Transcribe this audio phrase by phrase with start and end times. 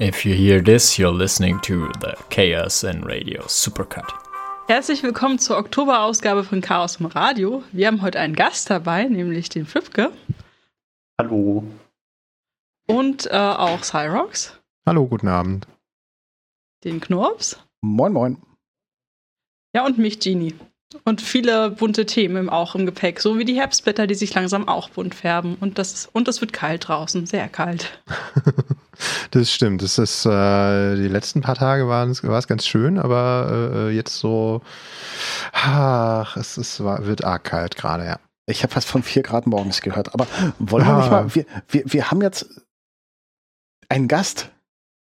[0.00, 4.12] If you hear this, you're listening to the KSN Radio Supercut.
[4.66, 7.62] Herzlich willkommen zur Oktoberausgabe von Chaos im Radio.
[7.70, 10.10] Wir haben heute einen Gast dabei, nämlich den Flipke.
[11.16, 11.62] Hallo.
[12.88, 14.58] Und äh, auch Cyrox.
[14.84, 15.68] Hallo, guten Abend.
[16.82, 17.60] Den Knorps.
[17.80, 18.38] Moin, moin.
[19.76, 20.54] Ja, und mich, Genie.
[21.04, 24.90] Und viele bunte Themen auch im Gepäck, so wie die Herbstblätter, die sich langsam auch
[24.90, 25.56] bunt färben.
[25.60, 28.02] Und das, und es wird kalt draußen, sehr kalt.
[29.30, 29.82] das stimmt.
[29.82, 34.62] Das ist, äh, die letzten paar Tage war es ganz schön, aber äh, jetzt so,
[35.52, 38.18] ach, es ist, war, wird arg kalt gerade, ja.
[38.46, 40.26] Ich habe was von vier Grad morgens gehört, aber
[40.58, 40.98] wollen wir ah.
[40.98, 42.60] nicht mal, wir, wir, wir haben jetzt
[43.88, 44.50] einen Gast.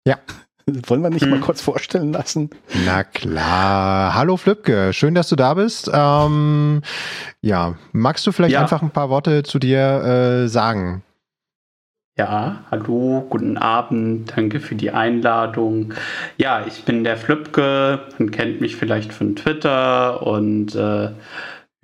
[0.06, 0.18] Ja.
[0.86, 1.30] Wollen wir nicht hm.
[1.30, 2.50] mal kurz vorstellen lassen?
[2.84, 4.14] Na klar.
[4.14, 5.90] Hallo Flipke, schön, dass du da bist.
[5.92, 6.82] Ähm,
[7.40, 8.60] ja, magst du vielleicht ja.
[8.60, 11.02] einfach ein paar Worte zu dir äh, sagen?
[12.18, 15.94] Ja, hallo, guten Abend, danke für die Einladung.
[16.36, 21.08] Ja, ich bin der Flipke, man kennt mich vielleicht von Twitter und äh,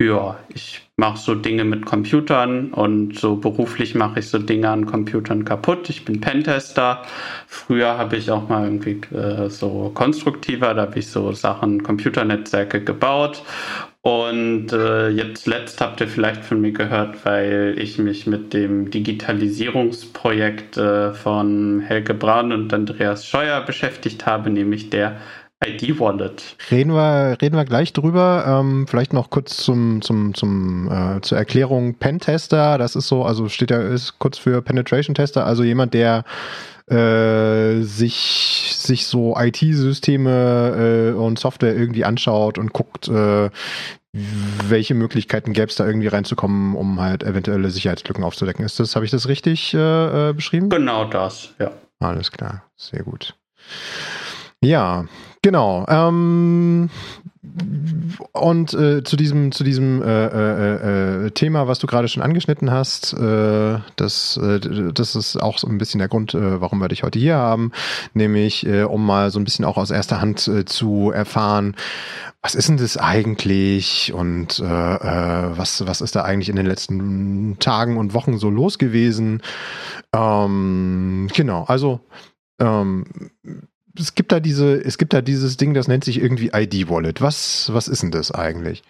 [0.01, 4.85] ja, ich mache so Dinge mit Computern und so beruflich mache ich so Dinge an
[4.85, 5.89] Computern kaputt.
[5.89, 7.01] Ich bin Pentester.
[7.47, 12.83] Früher habe ich auch mal irgendwie äh, so konstruktiver, da habe ich so Sachen, Computernetzwerke
[12.83, 13.43] gebaut.
[14.01, 18.89] Und äh, jetzt letzt habt ihr vielleicht von mir gehört, weil ich mich mit dem
[18.91, 25.17] Digitalisierungsprojekt äh, von Helge Braun und Andreas Scheuer beschäftigt habe, nämlich der
[25.65, 26.55] ID-Wallet.
[26.71, 28.45] Reden wir, reden wir gleich drüber.
[28.47, 32.77] Ähm, vielleicht noch kurz zum, zum, zum, äh, zur Erklärung Pentester.
[32.77, 36.23] Das ist so, also steht ja, ist kurz für Penetration Tester, also jemand, der
[36.89, 43.49] äh, sich, sich so IT-Systeme äh, und Software irgendwie anschaut und guckt, äh,
[44.11, 48.65] welche Möglichkeiten gäbe es da irgendwie reinzukommen, um halt eventuelle Sicherheitslücken aufzudecken.
[48.65, 50.69] Ist das, habe ich das richtig äh, äh, beschrieben?
[50.69, 51.71] Genau das, ja.
[51.99, 53.35] Alles klar, sehr gut.
[54.61, 55.05] Ja,
[55.41, 55.85] Genau.
[55.87, 56.89] Ähm,
[58.31, 62.71] und äh, zu diesem, zu diesem äh, äh, äh, Thema, was du gerade schon angeschnitten
[62.71, 64.59] hast, äh, das, äh,
[64.93, 67.71] das ist auch so ein bisschen der Grund, warum wir dich heute hier haben,
[68.13, 71.75] nämlich um mal so ein bisschen auch aus erster Hand zu erfahren,
[72.41, 77.97] was ist denn das eigentlich und was, was ist da eigentlich in den letzten Tagen
[77.97, 79.41] und Wochen so los gewesen?
[80.13, 82.01] Ähm, genau, also
[82.59, 83.05] ähm,
[83.97, 87.21] es gibt da diese, es gibt da dieses Ding, das nennt sich irgendwie ID-Wallet.
[87.21, 88.83] Was, was ist denn das eigentlich?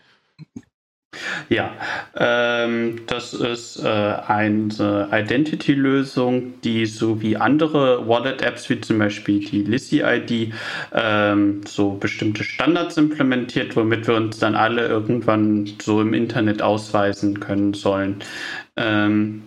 [1.50, 1.76] Ja,
[2.16, 9.64] ähm, das ist äh, eine Identity-Lösung, die so wie andere Wallet-Apps, wie zum Beispiel die
[9.64, 10.54] Lissy-ID,
[10.94, 17.40] ähm, so bestimmte Standards implementiert, womit wir uns dann alle irgendwann so im Internet ausweisen
[17.40, 18.24] können sollen.
[18.78, 19.42] Ähm,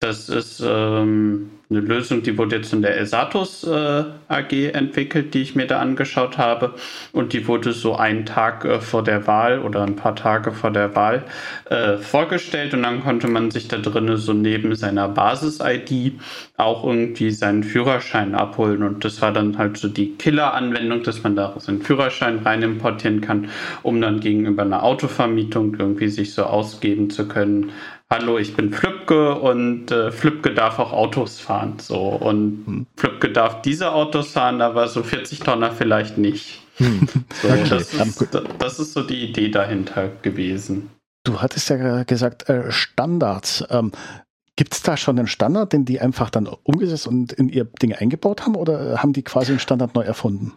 [0.00, 5.42] das ist ähm, eine Lösung, die wurde jetzt in der Esatus äh, AG entwickelt, die
[5.42, 6.74] ich mir da angeschaut habe.
[7.12, 10.72] Und die wurde so einen Tag äh, vor der Wahl oder ein paar Tage vor
[10.72, 11.22] der Wahl
[11.66, 12.74] äh, vorgestellt.
[12.74, 16.20] Und dann konnte man sich da drinnen so neben seiner Basis-ID
[16.56, 18.82] auch irgendwie seinen Führerschein abholen.
[18.82, 23.20] Und das war dann halt so die Killer-Anwendung, dass man da seinen Führerschein rein importieren
[23.20, 23.48] kann,
[23.82, 27.70] um dann gegenüber einer Autovermietung irgendwie sich so ausgeben zu können
[28.10, 31.78] hallo, ich bin Flipke und äh, Flipke darf auch Autos fahren.
[31.78, 32.08] So.
[32.08, 32.86] Und hm.
[32.96, 36.62] Flipke darf diese Autos fahren, aber so 40 Tonner vielleicht nicht.
[36.76, 37.08] Hm.
[37.42, 37.64] So, okay.
[37.68, 38.28] das, ist,
[38.58, 40.90] das, ist, so die Idee dahinter gewesen.
[41.24, 43.64] Du hattest ja gesagt, äh, Standards.
[43.70, 43.92] Ähm,
[44.56, 47.94] Gibt es da schon einen Standard, den die einfach dann umgesetzt und in ihr Ding
[47.94, 50.52] eingebaut haben oder haben die quasi einen Standard neu erfunden?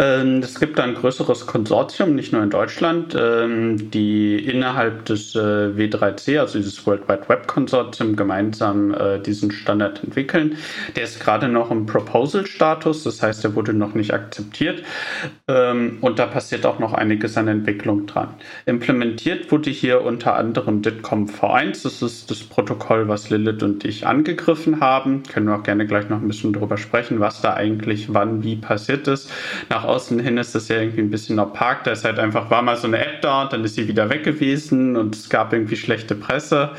[0.00, 5.38] Ähm, es gibt ein größeres Konsortium, nicht nur in Deutschland, ähm, die innerhalb des äh,
[5.38, 10.56] W3C, also dieses World Wide Web Konsortium, gemeinsam äh, diesen Standard entwickeln.
[10.94, 14.84] Der ist gerade noch im Proposal-Status, das heißt, er wurde noch nicht akzeptiert
[15.48, 18.28] ähm, und da passiert auch noch einiges an Entwicklung dran.
[18.66, 24.06] Implementiert wurde hier unter anderem DITCOM V1, das ist das Protokoll, was Lilith und ich
[24.06, 25.24] angegriffen haben.
[25.24, 28.54] Können wir auch gerne gleich noch ein bisschen darüber sprechen, was da eigentlich wann wie
[28.54, 29.28] passiert ist.
[29.68, 31.84] Nach außen hin ist das ja irgendwie ein bisschen opak.
[31.84, 34.10] Da ist halt einfach, war mal so eine App da und dann ist sie wieder
[34.10, 36.70] weg gewesen und es gab irgendwie schlechte Presse.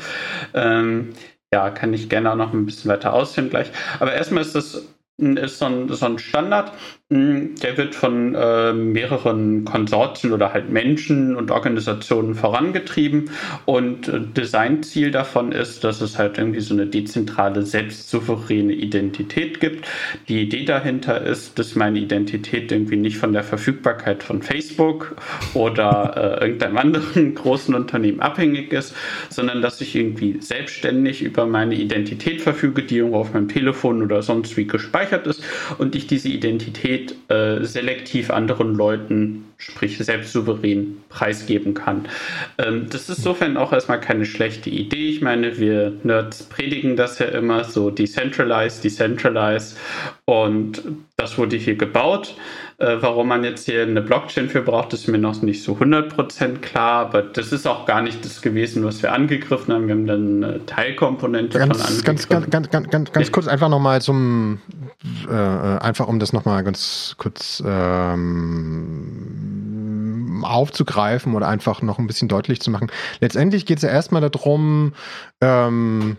[0.54, 1.10] Ähm,
[1.52, 3.70] ja, kann ich gerne auch noch ein bisschen weiter ausführen gleich.
[3.98, 4.86] Aber erstmal ist das
[5.20, 6.72] ist so ein, so ein Standard,
[7.12, 13.30] der wird von äh, mehreren Konsortien oder halt Menschen und Organisationen vorangetrieben.
[13.64, 19.88] Und äh, Designziel davon ist, dass es halt irgendwie so eine dezentrale, selbstsouveräne Identität gibt.
[20.28, 25.16] Die Idee dahinter ist, dass meine Identität irgendwie nicht von der Verfügbarkeit von Facebook
[25.54, 28.94] oder äh, irgendeinem anderen großen Unternehmen abhängig ist,
[29.30, 34.22] sondern dass ich irgendwie selbstständig über meine Identität verfüge, die irgendwo auf meinem Telefon oder
[34.22, 35.42] sonst wie gespeichert ist
[35.78, 42.08] und ich diese Identität äh, selektiv anderen Leuten, sprich selbst souverän, preisgeben kann.
[42.58, 45.08] Ähm, das ist insofern auch erstmal keine schlechte Idee.
[45.08, 49.76] Ich meine, wir Nerds predigen das ja immer so decentralized, decentralized
[50.24, 50.82] und
[51.16, 52.34] das wurde hier gebaut.
[52.80, 56.60] Äh, warum man jetzt hier eine Blockchain für braucht, ist mir noch nicht so 100%
[56.60, 59.86] klar, aber das ist auch gar nicht das gewesen, was wir angegriffen haben.
[59.86, 62.06] Wir haben dann eine Teilkomponente ganz, von angegriffen.
[62.06, 64.60] Ganz, ganz, ganz, ganz, ganz, ganz kurz einfach nochmal zum,
[65.28, 69.20] äh, einfach um das nochmal ganz kurz ähm,
[70.42, 72.90] aufzugreifen oder einfach noch ein bisschen deutlich zu machen.
[73.20, 74.94] Letztendlich geht es ja erstmal darum,
[75.42, 76.16] ähm,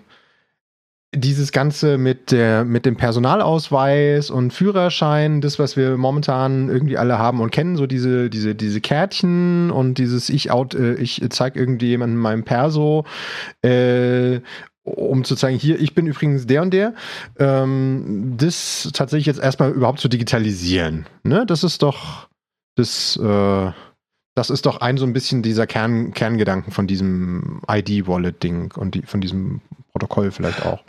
[1.14, 7.20] dieses Ganze mit der, mit dem Personalausweis und Führerschein, das, was wir momentan irgendwie alle
[7.20, 11.58] haben und kennen, so diese, diese, diese Kärtchen und dieses ich out, äh, ich zeig
[11.58, 13.06] irgendwie jemandem meinem Perso,
[13.62, 14.40] äh,
[14.84, 16.94] um zu zeigen, hier, ich bin übrigens der und der,
[17.38, 21.08] ähm, das tatsächlich jetzt erstmal überhaupt zu digitalisieren.
[21.24, 21.46] Ne?
[21.46, 22.30] Das ist doch
[22.76, 23.72] das, äh,
[24.34, 29.02] das ist doch ein so ein bisschen dieser Kern, Kerngedanken von diesem ID-Wallet-Ding und die,
[29.02, 29.60] von diesem
[29.92, 30.82] Protokoll vielleicht auch.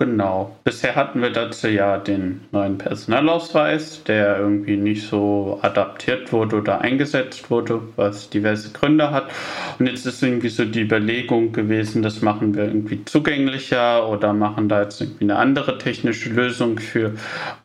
[0.00, 0.56] Genau.
[0.64, 6.80] Bisher hatten wir dazu ja den neuen Personalausweis, der irgendwie nicht so adaptiert wurde oder
[6.80, 9.30] eingesetzt wurde, was diverse Gründe hat.
[9.78, 14.70] Und jetzt ist irgendwie so die Überlegung gewesen, das machen wir irgendwie zugänglicher oder machen
[14.70, 17.12] da jetzt irgendwie eine andere technische Lösung für.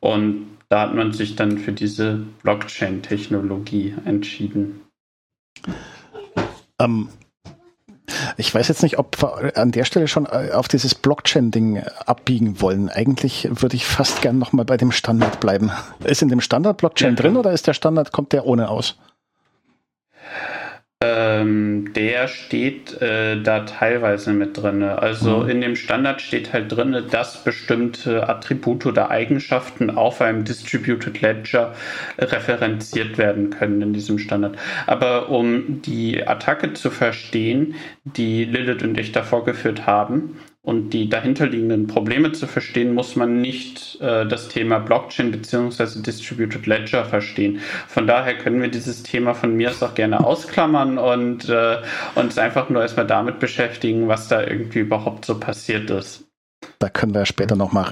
[0.01, 4.81] Und da hat man sich dann für diese Blockchain-Technologie entschieden.
[6.81, 7.07] Ähm,
[8.37, 12.61] ich weiß jetzt nicht, ob wir an der Stelle schon äh, auf dieses Blockchain-Ding abbiegen
[12.61, 12.89] wollen.
[12.89, 15.71] Eigentlich würde ich fast gern nochmal bei dem Standard bleiben.
[16.03, 17.21] Ist in dem Standard Blockchain ja.
[17.21, 18.97] drin oder ist der Standard, kommt der ohne aus?
[21.03, 24.81] Ähm, der steht äh, da teilweise mit drin.
[24.81, 25.49] Also mhm.
[25.49, 31.75] in dem Standard steht halt drin, dass bestimmte Attribute oder Eigenschaften auf einem Distributed Ledger
[32.17, 34.57] referenziert werden können in diesem Standard.
[34.87, 37.75] Aber um die Attacke zu verstehen,
[38.05, 43.39] die Lilith und ich da vorgeführt haben, und die dahinterliegenden Probleme zu verstehen, muss man
[43.39, 46.01] nicht äh, das Thema Blockchain bzw.
[46.01, 47.59] Distributed Ledger verstehen.
[47.87, 51.77] Von daher können wir dieses Thema von mir aus auch gerne ausklammern und äh,
[52.15, 56.25] uns einfach nur erstmal damit beschäftigen, was da irgendwie überhaupt so passiert ist.
[56.79, 57.85] Da können wir später nochmal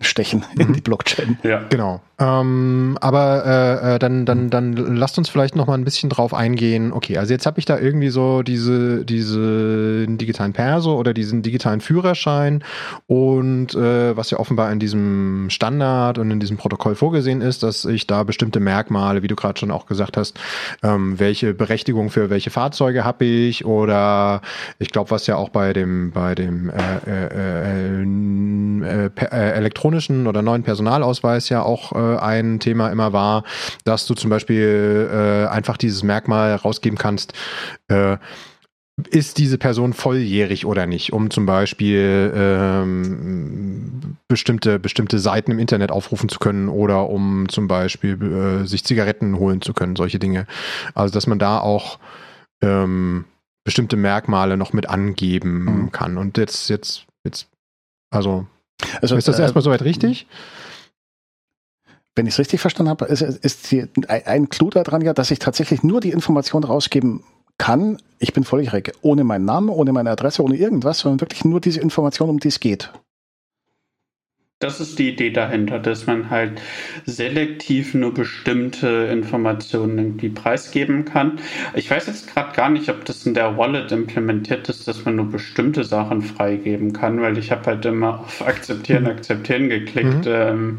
[0.00, 1.38] reinstechen in die Blockchain.
[1.42, 1.62] Ja.
[1.68, 2.00] Genau.
[2.16, 6.32] Ähm, aber äh, äh, dann, dann, dann lasst uns vielleicht noch mal ein bisschen drauf
[6.32, 6.92] eingehen.
[6.92, 11.80] Okay, also jetzt habe ich da irgendwie so diese, diese digitalen Perso oder diesen digitalen
[11.80, 12.62] Führerschein
[13.08, 17.84] und äh, was ja offenbar in diesem Standard und in diesem Protokoll vorgesehen ist, dass
[17.84, 20.38] ich da bestimmte Merkmale, wie du gerade schon auch gesagt hast,
[20.84, 24.40] ähm, welche Berechtigung für welche Fahrzeuge habe ich oder
[24.78, 26.74] ich glaube, was ja auch bei dem bei dem äh,
[27.06, 33.44] äh, äh, äh elektronischen oder neuen Personalausweis ja auch äh, ein Thema immer war,
[33.84, 37.34] dass du zum Beispiel äh, einfach dieses Merkmal rausgeben kannst,
[37.88, 38.16] äh,
[39.10, 45.90] ist diese Person volljährig oder nicht, um zum Beispiel ähm, bestimmte, bestimmte Seiten im Internet
[45.90, 50.46] aufrufen zu können oder um zum Beispiel äh, sich Zigaretten holen zu können, solche Dinge.
[50.94, 51.98] Also dass man da auch
[52.62, 53.24] ähm,
[53.64, 55.92] bestimmte Merkmale noch mit angeben mhm.
[55.92, 56.16] kann.
[56.16, 57.48] Und jetzt, jetzt, jetzt,
[58.12, 58.46] also,
[59.00, 60.26] also ist das äh, erstmal soweit richtig?
[62.16, 65.38] wenn ich es richtig verstanden habe, ist, ist hier ein Clou daran ja, dass ich
[65.38, 67.24] tatsächlich nur die Information rausgeben
[67.58, 71.60] kann, ich bin volljährig, ohne meinen Namen, ohne meine Adresse, ohne irgendwas, sondern wirklich nur
[71.60, 72.92] diese Information, um die es geht.
[74.60, 76.62] Das ist die Idee dahinter, dass man halt
[77.04, 81.38] selektiv nur bestimmte Informationen irgendwie preisgeben kann.
[81.74, 85.16] Ich weiß jetzt gerade gar nicht, ob das in der Wallet implementiert ist, dass man
[85.16, 89.10] nur bestimmte Sachen freigeben kann, weil ich habe halt immer auf Akzeptieren, mhm.
[89.10, 90.24] Akzeptieren geklickt.
[90.24, 90.32] Mhm.
[90.32, 90.78] Ähm,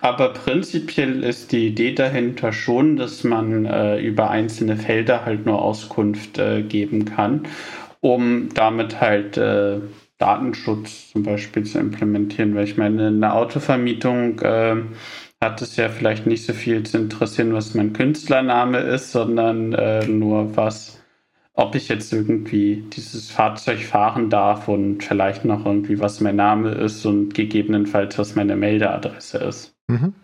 [0.00, 5.62] aber prinzipiell ist die Idee dahinter schon, dass man äh, über einzelne Felder halt nur
[5.62, 7.42] Auskunft äh, geben kann,
[8.00, 9.76] um damit halt äh,
[10.22, 12.54] Datenschutz zum Beispiel zu implementieren.
[12.54, 14.76] Weil ich meine, eine Autovermietung äh,
[15.40, 20.06] hat es ja vielleicht nicht so viel zu interessieren, was mein Künstlername ist, sondern äh,
[20.06, 21.02] nur was,
[21.54, 26.70] ob ich jetzt irgendwie dieses Fahrzeug fahren darf und vielleicht noch irgendwie was mein Name
[26.70, 29.74] ist und gegebenenfalls was meine Meldeadresse ist.
[29.88, 30.14] Mhm.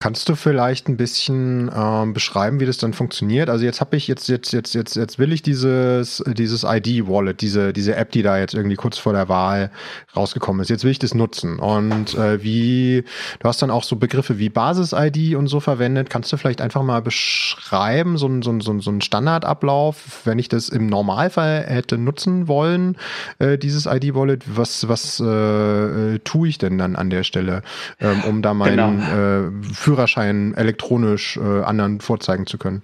[0.00, 3.48] Kannst du vielleicht ein bisschen ähm, beschreiben, wie das dann funktioniert?
[3.48, 7.40] Also jetzt habe ich jetzt jetzt jetzt jetzt jetzt will ich dieses dieses ID Wallet,
[7.40, 9.70] diese diese App, die da jetzt irgendwie kurz vor der Wahl
[10.14, 10.68] rausgekommen ist.
[10.68, 13.04] Jetzt will ich das nutzen und äh, wie
[13.38, 16.10] du hast dann auch so Begriffe wie Basis ID und so verwendet.
[16.10, 20.50] Kannst du vielleicht einfach mal beschreiben so ein so ein so ein Standardablauf, wenn ich
[20.50, 22.98] das im Normalfall hätte nutzen wollen,
[23.38, 27.62] äh, dieses ID Wallet, was was äh, tue ich denn dann an der Stelle,
[28.00, 29.50] ähm, um da meinen genau.
[29.84, 32.80] Führerschein elektronisch äh, anderen vorzeigen zu können.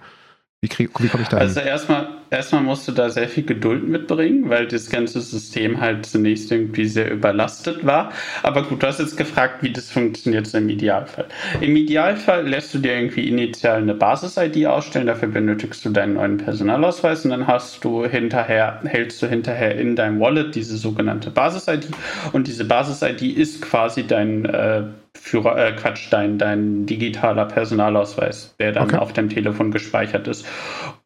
[0.62, 4.50] Wie, wie komme ich da Also erstmal, erstmal musst du da sehr viel Geduld mitbringen,
[4.50, 8.12] weil das ganze System halt zunächst irgendwie sehr überlastet war.
[8.42, 11.24] Aber gut, du hast jetzt gefragt, wie das funktioniert im Idealfall.
[11.62, 16.36] Im Idealfall lässt du dir irgendwie initial eine Basis-ID ausstellen, dafür benötigst du deinen neuen
[16.36, 21.88] Personalausweis und dann hast du hinterher, hältst du hinterher in deinem Wallet diese sogenannte Basis-ID
[22.32, 24.82] und diese Basis-ID ist quasi dein äh,
[25.16, 28.96] Führer, äh, Quatsch, dein, dein digitaler Personalausweis, der dann okay.
[28.96, 30.46] auf dem Telefon gespeichert ist.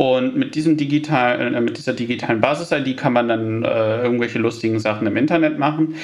[0.04, 4.78] Und mit diesem digitalen, äh, mit dieser digitalen Basis-ID kann man dann äh, irgendwelche lustigen
[4.78, 5.94] Sachen im Internet machen.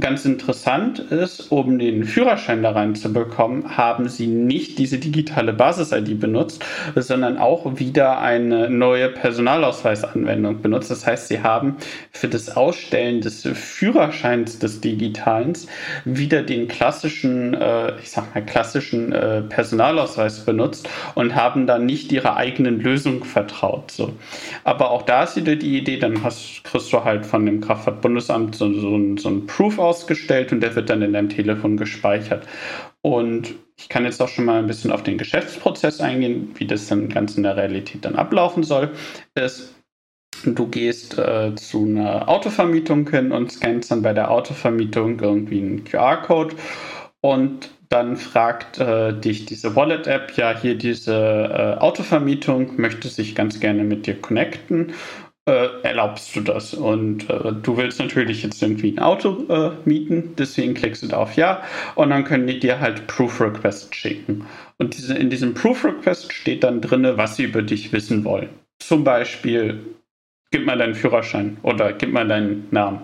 [0.00, 6.64] Ganz interessant ist, um den Führerschein da reinzubekommen, haben sie nicht diese digitale Basis-ID benutzt,
[6.94, 10.90] sondern auch wieder eine neue Personalausweisanwendung benutzt.
[10.90, 11.76] Das heißt, sie haben
[12.10, 15.52] für das Ausstellen des Führerscheins des Digitalen
[16.06, 22.12] wieder den klassischen äh, ich sag mal, klassischen äh, Personalausweis benutzt und haben dann nicht
[22.12, 23.90] ihrer eigenen Lösung vertraut.
[23.90, 24.12] So.
[24.64, 28.54] Aber auch da ist wieder die Idee, dann hast, kriegst du halt von dem Kraftfahrtbundesamt
[28.54, 32.46] so, so, so ein Proof ausgestellt und der wird dann in deinem Telefon gespeichert.
[33.02, 36.86] Und ich kann jetzt auch schon mal ein bisschen auf den Geschäftsprozess eingehen, wie das
[36.86, 38.90] dann ganz in der Realität dann ablaufen soll.
[39.34, 39.74] Ist,
[40.44, 45.84] du gehst äh, zu einer Autovermietung hin und scannst dann bei der Autovermietung irgendwie einen
[45.84, 46.54] QR-Code
[47.20, 53.60] und dann fragt äh, dich diese Wallet-App, ja, hier diese äh, Autovermietung möchte sich ganz
[53.60, 54.94] gerne mit dir connecten.
[55.44, 56.72] Äh, erlaubst du das?
[56.72, 61.18] Und äh, du willst natürlich jetzt irgendwie ein Auto äh, mieten, deswegen klickst du da
[61.18, 61.62] auf Ja
[61.94, 64.46] und dann können die dir halt Proof Request schicken.
[64.78, 68.48] Und diese, in diesem Proof Request steht dann drin, was sie über dich wissen wollen.
[68.78, 69.80] Zum Beispiel,
[70.50, 73.00] gib mal deinen Führerschein oder gib mal deinen Namen.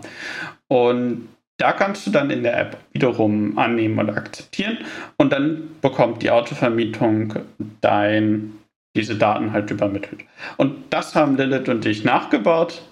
[0.69, 1.29] Und
[1.59, 4.79] da kannst du dann in der App wiederum annehmen oder akzeptieren
[5.17, 7.35] und dann bekommt die Autovermietung
[7.81, 8.59] dein,
[8.97, 10.25] diese Daten halt übermittelt.
[10.57, 12.83] Und das haben Lilith und ich nachgebaut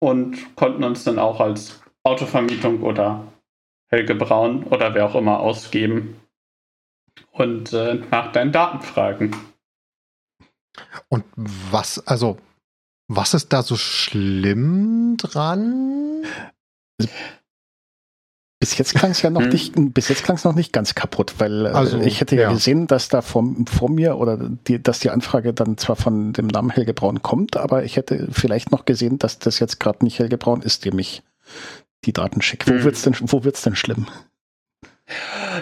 [0.00, 3.24] und konnten uns dann auch als Autovermietung oder
[3.90, 6.20] Helge Braun oder wer auch immer ausgeben
[7.30, 9.36] und äh, nach deinen Daten fragen.
[11.08, 12.38] Und was, also,
[13.08, 16.24] was ist da so schlimm dran?
[18.64, 19.50] Bis jetzt klang es ja noch hm.
[19.50, 22.44] nicht, bis jetzt klang es noch nicht ganz kaputt, weil äh, also, ich hätte ja,
[22.44, 26.32] ja, gesehen, dass da vor, vor mir oder die, dass die Anfrage dann zwar von
[26.32, 30.02] dem Namen Helge Braun kommt, aber ich hätte vielleicht noch gesehen, dass das jetzt gerade
[30.02, 31.22] nicht Helge Braun ist, dem ich
[32.06, 32.70] die Daten schicke.
[32.70, 32.84] Wo hm.
[32.84, 34.06] wird's denn, wo wird's denn schlimm?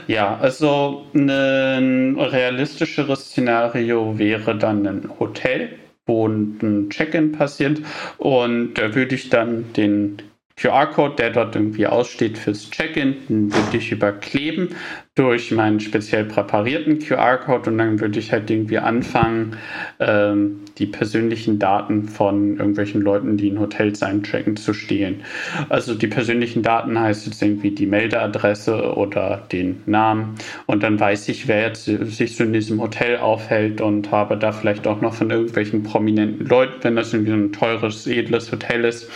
[0.06, 5.70] Ja, also ein realistischeres Szenario wäre dann ein Hotel,
[6.06, 7.80] wo ein Check-in passiert
[8.18, 10.22] und da würde ich dann den
[10.62, 14.68] QR-Code, der dort irgendwie aussteht fürs Check-in, den würde ich überkleben
[15.14, 19.56] durch meinen speziell präparierten QR-Code und dann würde ich halt irgendwie anfangen,
[20.00, 25.22] ähm, die persönlichen Daten von irgendwelchen Leuten, die in Hotels einchecken, zu stehlen.
[25.68, 31.28] Also die persönlichen Daten heißt jetzt irgendwie die Meldeadresse oder den Namen und dann weiß
[31.28, 35.12] ich, wer jetzt sich so in diesem Hotel aufhält und habe da vielleicht auch noch
[35.12, 39.10] von irgendwelchen prominenten Leuten, wenn das irgendwie so ein teures, edles Hotel ist,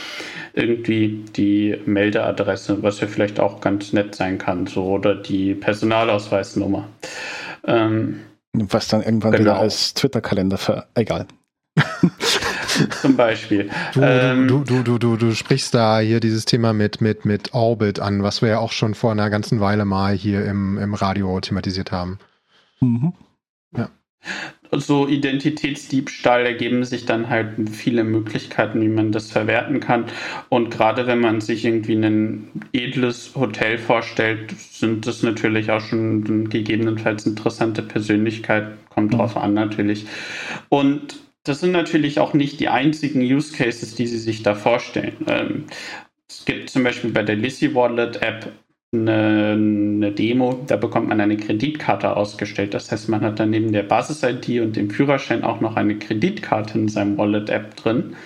[0.56, 6.88] irgendwie die Meldeadresse, was ja vielleicht auch ganz nett sein kann, so oder die Personalausweisnummer.
[7.64, 8.22] Ähm,
[8.52, 9.44] was dann irgendwann genau.
[9.44, 10.86] wieder als Twitter-Kalender ver.
[10.94, 11.26] Egal.
[13.02, 13.70] Zum Beispiel.
[13.92, 17.52] Du, ähm, du, du, du, du, du sprichst da hier dieses Thema mit, mit, mit
[17.52, 20.94] Orbit an, was wir ja auch schon vor einer ganzen Weile mal hier im, im
[20.94, 22.18] Radio thematisiert haben.
[22.80, 23.12] Mhm.
[23.76, 23.90] Ja
[24.72, 30.06] so Identitätsdiebstahl ergeben sich dann halt viele Möglichkeiten, wie man das verwerten kann.
[30.48, 36.48] Und gerade wenn man sich irgendwie ein edles Hotel vorstellt, sind das natürlich auch schon
[36.48, 38.78] gegebenenfalls interessante Persönlichkeiten.
[38.90, 39.18] Kommt mhm.
[39.18, 40.06] drauf an natürlich.
[40.68, 45.14] Und das sind natürlich auch nicht die einzigen Use Cases, die sie sich da vorstellen.
[45.28, 45.64] Ähm,
[46.28, 48.50] es gibt zum Beispiel bei der Lissy Wallet App
[49.02, 52.74] eine, eine, Demo, da bekommt man eine Kreditkarte ausgestellt.
[52.74, 56.78] Das heißt, man hat dann neben der Basis-ID und dem Führerschein auch noch eine Kreditkarte
[56.78, 58.16] in seinem Wallet-App drin.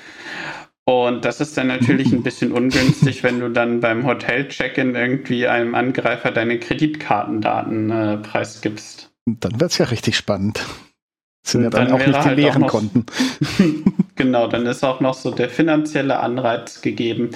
[0.84, 5.74] Und das ist dann natürlich ein bisschen ungünstig, wenn du dann beim Hotel-Check-In irgendwie einem
[5.74, 9.10] Angreifer deine Kreditkartendaten äh, preisgibst.
[9.26, 10.66] Dann wird es ja richtig spannend.
[11.46, 13.06] Sind ja dann, Dann auch nicht die halt leeren noch- Konten.
[14.20, 17.30] genau, dann ist auch noch so der finanzielle Anreiz gegeben.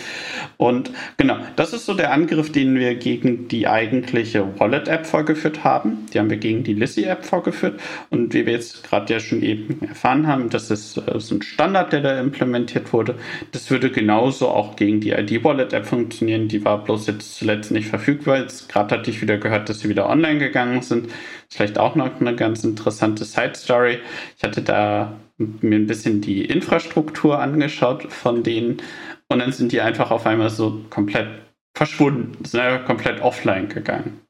[0.59, 6.05] Und genau, das ist so der Angriff, den wir gegen die eigentliche Wallet-App vorgeführt haben.
[6.12, 7.81] Die haben wir gegen die Lizzie-App vorgeführt.
[8.11, 11.43] Und wie wir jetzt gerade ja schon eben erfahren haben, das ist äh, so ein
[11.43, 13.14] Standard, der da implementiert wurde.
[13.53, 16.49] Das würde genauso auch gegen die ID-Wallet-App funktionieren.
[16.49, 18.41] Die war bloß jetzt zuletzt nicht verfügbar.
[18.41, 21.11] Jetzt gerade hatte ich wieder gehört, dass sie wieder online gegangen sind.
[21.49, 24.00] Vielleicht auch noch eine ganz interessante Side-Story.
[24.37, 28.83] Ich hatte da mir ein bisschen die Infrastruktur angeschaut von denen
[29.29, 31.43] und dann sind die einfach auf einmal so komplett
[31.76, 34.21] verschwunden, sind einfach komplett offline gegangen.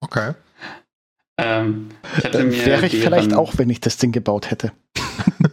[0.00, 0.34] Okay.
[1.38, 1.88] Ähm,
[2.22, 4.72] mir wäre ich vielleicht auch, wenn ich das Ding gebaut hätte.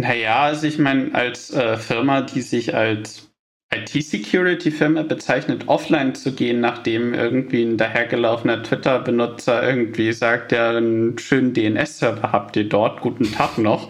[0.00, 3.29] Naja, also ich meine, als äh, Firma, die sich als
[3.72, 11.54] IT-Security-Firma bezeichnet, offline zu gehen, nachdem irgendwie ein dahergelaufener Twitter-Benutzer irgendwie sagt, ja, einen schönen
[11.54, 13.88] DNS-Server habt ihr dort, guten Tag noch,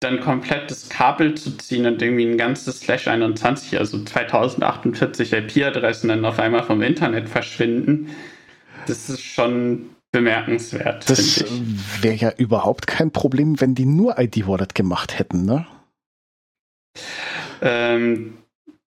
[0.00, 6.08] dann komplett das Kabel zu ziehen und irgendwie ein ganzes Slash 21, also 2048 IP-Adressen
[6.08, 8.08] dann auf einmal vom Internet verschwinden,
[8.86, 12.02] das ist schon bemerkenswert, Das finde ich.
[12.02, 15.66] wäre ja überhaupt kein Problem, wenn die nur ID-Wallet gemacht hätten, ne?
[17.60, 18.34] Ähm,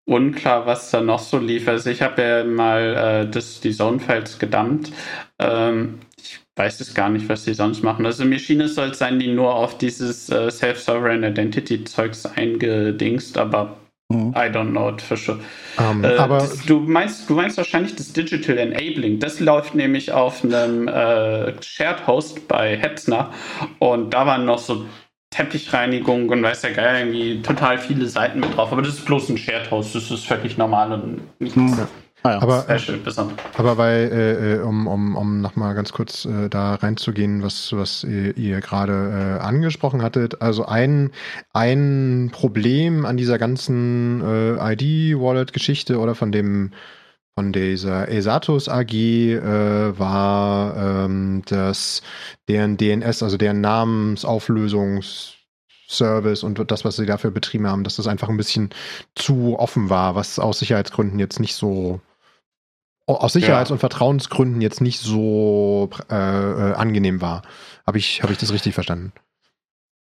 [0.08, 1.68] unklar, was da noch so lief.
[1.68, 4.92] Also ich habe ja mal äh, das, die Zone-Files gedumpt.
[5.40, 8.06] Ähm, ich weiß es gar nicht, was die sonst machen.
[8.06, 13.78] Also mir schien es soll sein, die nur auf dieses äh, Self-Sovereign Identity-Zeugs eingedingst, aber
[14.10, 14.34] Mhm.
[14.38, 15.40] I don't know it for sure.
[15.78, 19.20] Ähm, Äh, aber das, du, meinst, du meinst wahrscheinlich das Digital Enabling.
[19.20, 23.34] Das läuft nämlich auf einem äh, Shared Host bei Hetzner
[23.80, 24.86] und da waren noch so
[25.30, 28.72] Teppichreinigung und weiß ja geil, irgendwie total viele Seiten mit drauf.
[28.72, 31.88] Aber das ist bloß ein Shared Host, das ist völlig normal und nichts Hm.
[32.24, 32.42] Ah, ja.
[32.42, 33.38] aber, special besonders.
[33.56, 38.04] aber weil, äh, äh, um, um, um nochmal ganz kurz äh, da reinzugehen, was, was
[38.04, 41.12] ihr, ihr gerade äh, angesprochen hattet, also ein,
[41.54, 46.72] ein Problem an dieser ganzen äh, ID-Wallet-Geschichte oder von dem
[47.38, 52.02] von dieser Esatus AG äh, war, ähm, dass
[52.48, 58.30] deren DNS, also deren Namensauflösungsservice und das, was sie dafür betrieben haben, dass das einfach
[58.30, 58.72] ein bisschen
[59.14, 62.02] zu offen war, was aus Sicherheitsgründen jetzt nicht so
[63.06, 63.74] aus Sicherheits- Ja.
[63.76, 67.44] und Vertrauensgründen jetzt nicht so äh, äh, angenehm war.
[67.86, 69.14] Habe ich, hab ich das richtig verstanden?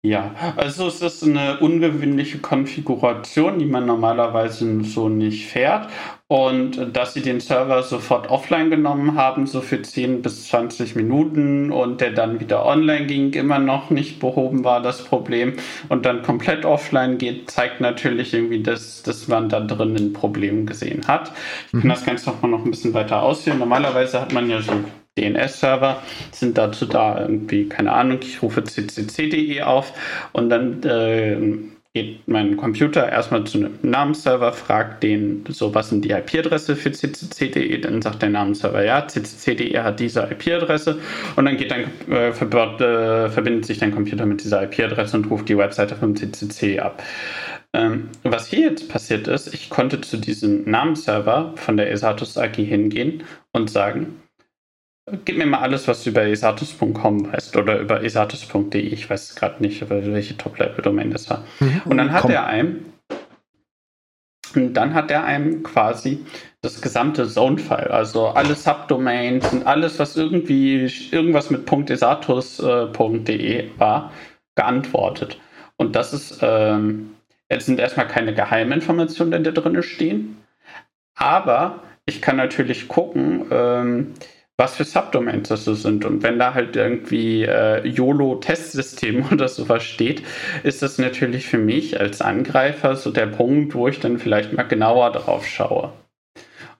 [0.04, 5.88] Ja, also es ist eine ungewöhnliche Konfiguration, die man normalerweise so nicht fährt.
[6.26, 11.70] Und dass sie den Server sofort offline genommen haben, so für 10 bis 20 Minuten
[11.70, 15.54] und der dann wieder online ging, immer noch nicht behoben war das Problem
[15.88, 20.66] und dann komplett offline geht, zeigt natürlich irgendwie, dass, dass man da drin ein Problem
[20.66, 21.32] gesehen hat.
[21.66, 21.88] Ich kann Mhm.
[21.90, 23.58] das Ganze noch mal noch ein bisschen weiter ausführen.
[23.58, 24.72] Normalerweise hat man ja so
[25.18, 29.92] DNS-Server, sind dazu da irgendwie, keine Ahnung, ich rufe ccc.de auf
[30.32, 36.06] und dann äh, geht mein Computer erstmal zu einem Namensserver, fragt den, so was sind
[36.06, 40.98] die IP-Adresse für ccc.de, dann sagt der Namensserver, ja, ccc.de hat diese IP-Adresse
[41.36, 45.50] und dann geht dann, äh, äh, verbindet sich dein Computer mit dieser IP-Adresse und ruft
[45.50, 47.02] die Webseite vom ccc ab.
[47.74, 52.56] Ähm, was hier jetzt passiert ist, ich konnte zu diesem Namensserver von der Esatus AG
[52.56, 53.22] hingehen
[53.52, 54.21] und sagen,
[55.24, 58.80] Gib mir mal alles, was du über esatus.com weißt oder über esatus.de.
[58.80, 61.44] Ich weiß gerade nicht, welche Top-Level-Domain das war.
[61.84, 62.30] Und dann hat Komm.
[62.30, 62.84] er einem,
[64.54, 66.24] und dann hat er einem quasi
[66.60, 74.12] das gesamte Zone-File, also alle Subdomains und alles, was irgendwie irgendwas mit .esatus.de war,
[74.54, 75.40] geantwortet.
[75.76, 77.16] Und das ist, ähm,
[77.50, 80.36] jetzt sind erstmal keine Geheiminformationen, die da drin stehen,
[81.16, 84.14] aber ich kann natürlich gucken, ähm,
[84.56, 86.04] was für Subdomains das sind.
[86.04, 90.22] Und wenn da halt irgendwie äh, YOLO-Testsystem oder sowas steht,
[90.62, 94.64] ist das natürlich für mich als Angreifer so der Punkt, wo ich dann vielleicht mal
[94.64, 95.92] genauer drauf schaue.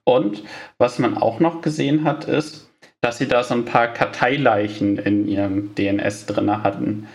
[0.05, 0.43] Und
[0.77, 2.69] was man auch noch gesehen hat, ist,
[3.01, 7.07] dass sie da so ein paar Karteileichen in ihrem DNS drin hatten.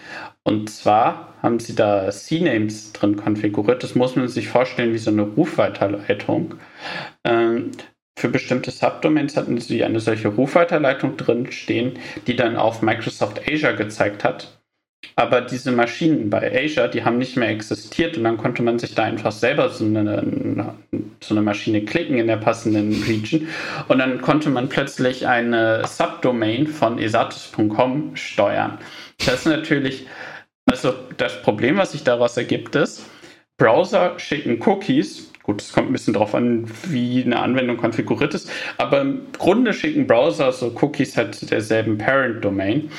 [0.44, 3.82] Und zwar haben sie da C-Names drin konfiguriert.
[3.82, 6.54] Das muss man sich vorstellen wie so eine Rufweiterleitung.
[7.24, 7.70] Ähm,
[8.18, 13.76] für bestimmte Subdomains hatten sie eine solche Rufweiterleitung drin stehen, die dann auf Microsoft Azure
[13.76, 14.58] gezeigt hat.
[15.14, 18.96] Aber diese Maschinen bei Azure, die haben nicht mehr existiert und dann konnte man sich
[18.96, 20.74] da einfach selber so eine,
[21.20, 23.46] so eine Maschine klicken in der passenden Region
[23.86, 28.78] und dann konnte man plötzlich eine Subdomain von esatus.com steuern.
[29.24, 30.06] Das ist natürlich,
[30.66, 33.04] also das Problem, was sich daraus ergibt, ist,
[33.56, 38.50] Browser schicken Cookies, Gut, es kommt ein bisschen drauf an, wie eine Anwendung konfiguriert ist.
[38.76, 42.90] Aber im Grunde schicken Browser so Cookies halt derselben Parent-Domain.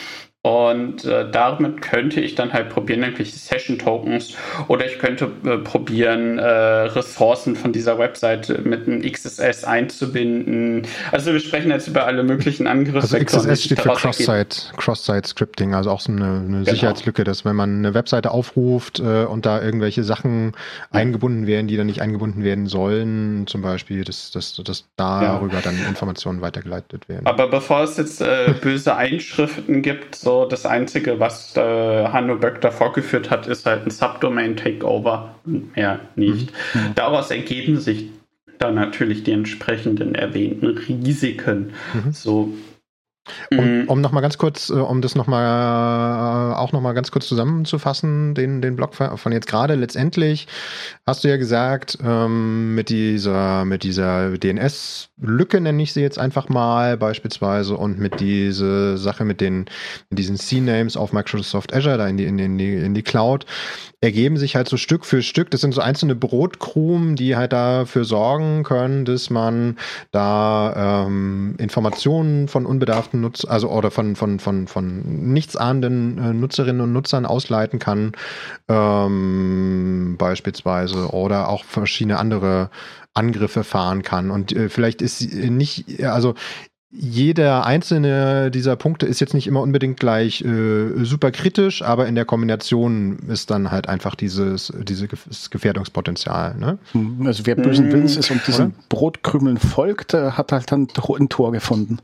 [0.41, 4.35] Und äh, damit könnte ich dann halt probieren, irgendwelche Session-Tokens
[4.69, 10.87] oder ich könnte äh, probieren, äh, Ressourcen von dieser Webseite mit einem XSS einzubinden.
[11.11, 13.01] Also wir sprechen jetzt über alle möglichen Angriffe.
[13.01, 16.63] Also XSS steht für Cross-Site Cross Scripting, also auch so eine, eine genau.
[16.71, 20.53] Sicherheitslücke, dass wenn man eine Webseite aufruft äh, und da irgendwelche Sachen
[20.93, 21.01] ja.
[21.01, 25.61] eingebunden werden, die dann nicht eingebunden werden sollen, zum Beispiel, dass, dass, dass darüber ja.
[25.61, 27.25] dann Informationen weitergeleitet werden.
[27.25, 32.61] Aber bevor es jetzt äh, böse Einschriften gibt, so das Einzige, was äh, Hanno Böck
[32.61, 35.33] da vorgeführt hat, ist halt ein Subdomain-Takeover,
[35.75, 36.51] mehr nicht.
[36.75, 36.81] Mhm.
[36.81, 36.95] mhm.
[36.95, 38.09] Daraus ergeben sich
[38.59, 41.73] dann natürlich die entsprechenden erwähnten Risiken.
[41.95, 42.11] Mhm.
[42.11, 42.53] So
[43.51, 43.87] um, mhm.
[43.87, 48.61] um nochmal ganz kurz, äh, um das nochmal äh, auch nochmal ganz kurz zusammenzufassen, den,
[48.61, 49.75] den Blog von jetzt gerade.
[49.75, 50.47] Letztendlich
[51.05, 56.49] hast du ja gesagt, ähm, mit dieser, mit dieser DNS-Lücke nenne ich sie jetzt einfach
[56.49, 59.65] mal beispielsweise und mit dieser Sache mit den,
[60.09, 63.45] mit diesen C-Names auf Microsoft Azure da in die, in, in die, in die Cloud,
[64.01, 65.51] ergeben sich halt so Stück für Stück.
[65.51, 69.77] Das sind so einzelne Brotkrumen, die halt dafür sorgen können, dass man
[70.11, 76.81] da ähm, Informationen von unbedarften Nutz, also oder von von von von nichtsahnenden äh, Nutzerinnen
[76.81, 78.13] und Nutzern ausleiten kann,
[78.67, 82.69] ähm, beispielsweise oder auch verschiedene andere
[83.13, 84.31] Angriffe fahren kann.
[84.31, 86.35] Und äh, vielleicht ist nicht, also
[86.91, 92.15] jeder einzelne dieser Punkte ist jetzt nicht immer unbedingt gleich äh, super kritisch, aber in
[92.15, 96.57] der Kombination ist dann halt einfach dieses, dieses Gefährdungspotenzial.
[96.57, 96.79] Ne?
[96.93, 97.91] Hm, also wer bösen mhm.
[97.91, 98.73] Willens ist und diesen?
[98.89, 100.87] Brotkrümeln folgt, hat halt dann
[101.19, 101.99] ein Tor gefunden.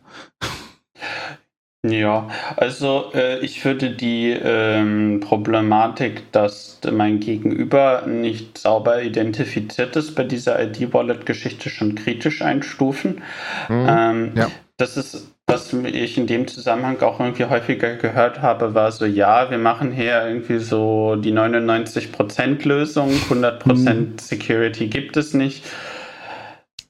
[1.88, 10.15] Ja, also äh, ich würde die ähm, Problematik, dass mein Gegenüber nicht sauber identifiziert ist,
[10.15, 13.22] bei dieser ID-Wallet-Geschichte schon kritisch einstufen.
[13.70, 18.74] Mhm, ähm, ja das ist, was ich in dem Zusammenhang auch irgendwie häufiger gehört habe,
[18.74, 24.18] war so, ja, wir machen hier irgendwie so die 99% Lösung, 100% mhm.
[24.20, 25.63] Security gibt es nicht.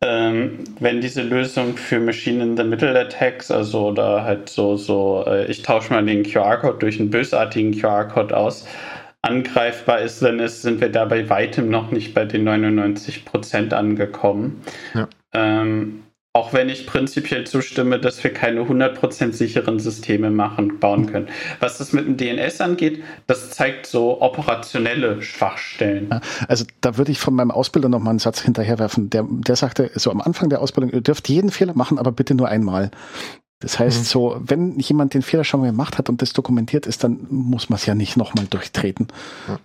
[0.02, 5.24] Ähm, wenn diese Lösung für Machine in the Middle Attacks, also oder halt so, so,
[5.26, 8.68] äh, ich tausche mal den QR-Code durch einen bösartigen QR-Code aus,
[9.22, 14.62] angreifbar ist, dann ist, sind wir da bei weitem noch nicht bei den 99% angekommen.
[14.94, 15.08] Ja.
[15.34, 16.05] Ähm,
[16.36, 21.30] auch wenn ich prinzipiell zustimme, dass wir keine 100% sicheren Systeme machen, bauen können.
[21.62, 26.10] Was das mit dem DNS angeht, das zeigt so operationelle Schwachstellen.
[26.50, 29.10] Also da würde ich von meinem Ausbilder nochmal einen Satz hinterherwerfen.
[29.10, 32.36] Der, der sagte so am Anfang der Ausbildung, ihr dürft jeden Fehler machen, aber bitte
[32.36, 32.92] nur einmal.
[33.62, 34.04] Das heißt, mhm.
[34.04, 37.70] so, wenn jemand den Fehler schon mal gemacht hat und das dokumentiert ist, dann muss
[37.70, 39.08] man es ja nicht nochmal durchtreten.
[39.48, 39.60] Ja.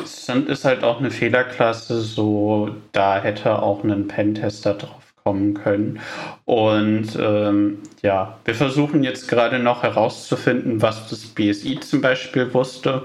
[0.00, 5.98] Es ist halt auch eine Fehlerklasse, so da hätte auch ein Pentester drauf kommen können.
[6.44, 13.02] Und ähm, ja, wir versuchen jetzt gerade noch herauszufinden, was das BSI zum Beispiel wusste.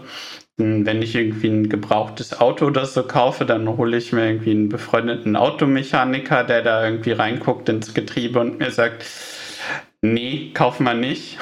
[0.58, 4.70] Wenn ich irgendwie ein gebrauchtes Auto oder so kaufe, dann hole ich mir irgendwie einen
[4.70, 9.04] befreundeten Automechaniker, der da irgendwie reinguckt ins Getriebe und mir sagt,
[10.04, 11.40] nee, kauf mal nicht.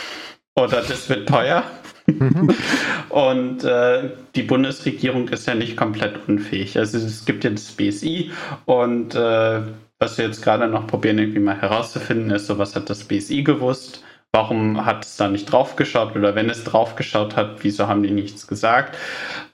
[0.55, 1.63] Oder das wird teuer.
[3.09, 6.77] und äh, die Bundesregierung ist ja nicht komplett unfähig.
[6.77, 8.31] Also es gibt jetzt das BSI
[8.63, 9.59] und äh,
[9.99, 13.43] was wir jetzt gerade noch probieren, irgendwie mal herauszufinden, ist so, was hat das BSI
[13.43, 14.03] gewusst?
[14.31, 16.15] Warum hat es da nicht draufgeschaut?
[16.15, 18.95] Oder wenn es draufgeschaut hat, wieso haben die nichts gesagt?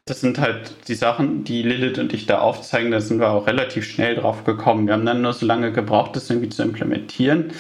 [0.06, 2.92] Das sind halt die Sachen, die Lilith und ich da aufzeigen.
[2.92, 4.86] Da sind wir auch relativ schnell drauf gekommen.
[4.88, 7.54] Wir haben dann nur so lange gebraucht, das irgendwie zu implementieren,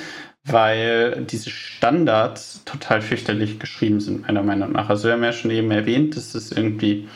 [0.43, 4.89] weil diese Standards total fürchterlich geschrieben sind, meiner Meinung nach.
[4.89, 7.07] Also wir haben ja schon eben erwähnt, dass das irgendwie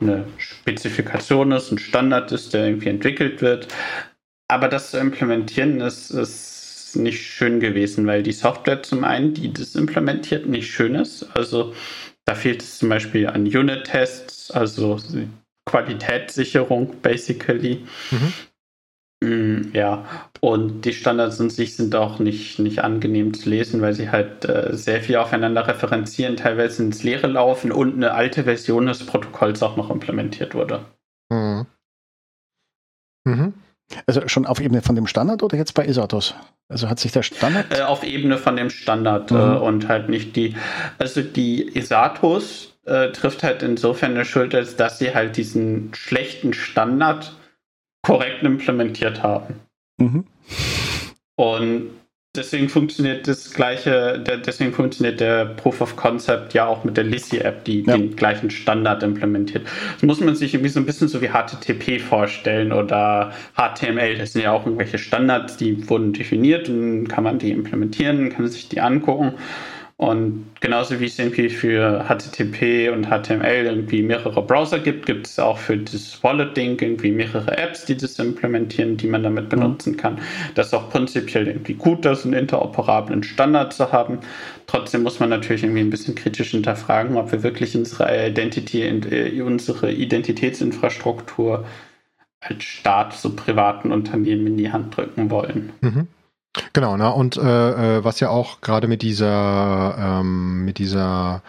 [0.00, 3.68] eine Spezifikation ist, ein Standard ist, der irgendwie entwickelt wird.
[4.48, 9.52] Aber das zu implementieren ist, ist nicht schön gewesen, weil die Software zum einen, die
[9.52, 11.24] das implementiert, nicht schön ist.
[11.34, 11.74] Also
[12.24, 14.98] da fehlt es zum Beispiel an Unit-Tests, also
[15.64, 17.84] Qualitätssicherung basically.
[18.10, 18.32] Mhm.
[19.24, 20.04] Mm, ja,
[20.40, 24.44] und die Standards in sich sind auch nicht, nicht angenehm zu lesen, weil sie halt
[24.44, 29.62] äh, sehr viel aufeinander referenzieren, teilweise ins Leere laufen und eine alte Version des Protokolls
[29.62, 30.84] auch noch implementiert wurde.
[31.30, 31.66] Mhm.
[33.24, 33.54] Mhm.
[34.06, 36.34] Also schon auf Ebene von dem Standard oder jetzt bei Isatos?
[36.68, 37.66] Also hat sich der Standard.
[37.76, 39.40] Äh, auf Ebene von dem Standard äh, mhm.
[39.40, 40.56] äh, und halt nicht die.
[40.98, 46.52] Also die Isatos äh, trifft halt insofern eine Schuld, als dass sie halt diesen schlechten
[46.52, 47.32] Standard
[48.02, 49.60] korrekt implementiert haben.
[49.98, 50.26] Mhm.
[51.36, 51.90] Und
[52.36, 57.04] deswegen funktioniert das gleiche, der, deswegen funktioniert der Proof of Concept ja auch mit der
[57.04, 57.96] Lizzy-App, die ja.
[57.96, 59.66] den gleichen Standard implementiert.
[59.94, 64.18] Das muss man sich irgendwie so ein bisschen so wie HTTP vorstellen oder HTML.
[64.18, 68.46] Das sind ja auch irgendwelche Standards, die wurden definiert und kann man die implementieren, kann
[68.46, 69.34] sich die angucken.
[69.98, 75.38] Und genauso wie es irgendwie für HTTP und HTML irgendwie mehrere Browser gibt, gibt es
[75.38, 80.18] auch für das Wallet-Ding irgendwie mehrere Apps, die das implementieren, die man damit benutzen kann.
[80.54, 84.18] Das ist auch prinzipiell irgendwie gut, das einen interoperablen Standard zu haben.
[84.66, 89.40] Trotzdem muss man natürlich irgendwie ein bisschen kritisch hinterfragen, ob wir wirklich unsere Identity, äh,
[89.40, 91.64] unsere Identitätsinfrastruktur
[92.40, 95.72] als Staat so privaten Unternehmen in die Hand drücken wollen.
[95.80, 96.08] Mhm.
[96.72, 97.12] Genau, ne?
[97.12, 101.42] und äh, äh, was ja auch gerade mit dieser, ähm, mit dieser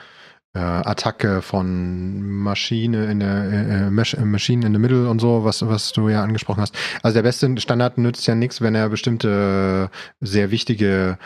[0.53, 5.67] äh, Attacke von Maschine in der äh, äh Maschinen in the Middle und so, was,
[5.67, 6.75] was du ja angesprochen hast.
[7.03, 9.89] Also der beste Standard nützt ja nichts, wenn er bestimmte
[10.19, 11.17] sehr wichtige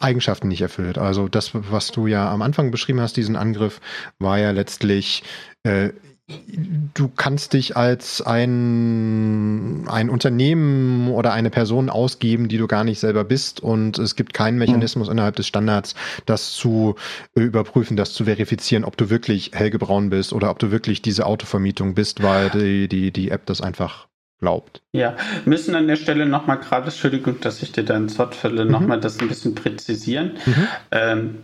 [0.00, 0.96] Eigenschaften nicht erfüllt.
[0.96, 3.80] Also das, was du ja am Anfang beschrieben hast, diesen Angriff,
[4.18, 5.22] war ja letztlich
[5.64, 5.90] äh,
[6.26, 12.98] du kannst dich als ein, ein Unternehmen oder eine Person ausgeben, die du gar nicht
[12.98, 15.12] selber bist und es gibt keinen Mechanismus mhm.
[15.12, 16.94] innerhalb des Standards, das zu
[17.34, 21.26] überprüfen, das zu verifizieren, ob du wirklich Helge Braun bist oder ob du wirklich diese
[21.26, 24.06] Autovermietung bist, weil die, die, die App das einfach
[24.40, 24.80] glaubt.
[24.92, 28.64] Ja, müssen an der Stelle nochmal gerade, Entschuldigung, dass ich dir da ins Wort falle,
[28.64, 28.70] mhm.
[28.70, 30.38] nochmal das ein bisschen präzisieren.
[30.46, 30.68] Mhm.
[30.90, 31.34] Ähm,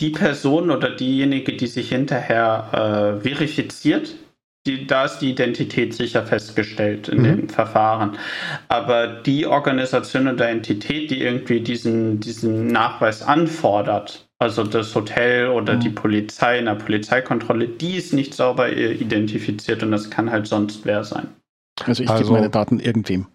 [0.00, 4.14] die Person oder diejenige, die sich hinterher äh, verifiziert,
[4.66, 7.24] die, da ist die Identität sicher festgestellt in mhm.
[7.24, 8.16] den Verfahren.
[8.68, 15.74] Aber die Organisation oder Entität, die irgendwie diesen, diesen Nachweis anfordert, also das Hotel oder
[15.74, 15.80] mhm.
[15.80, 20.84] die Polizei in der Polizeikontrolle, die ist nicht sauber identifiziert und das kann halt sonst
[20.84, 21.28] wer sein.
[21.84, 23.26] Also ich also, gebe meine Daten irgendwem.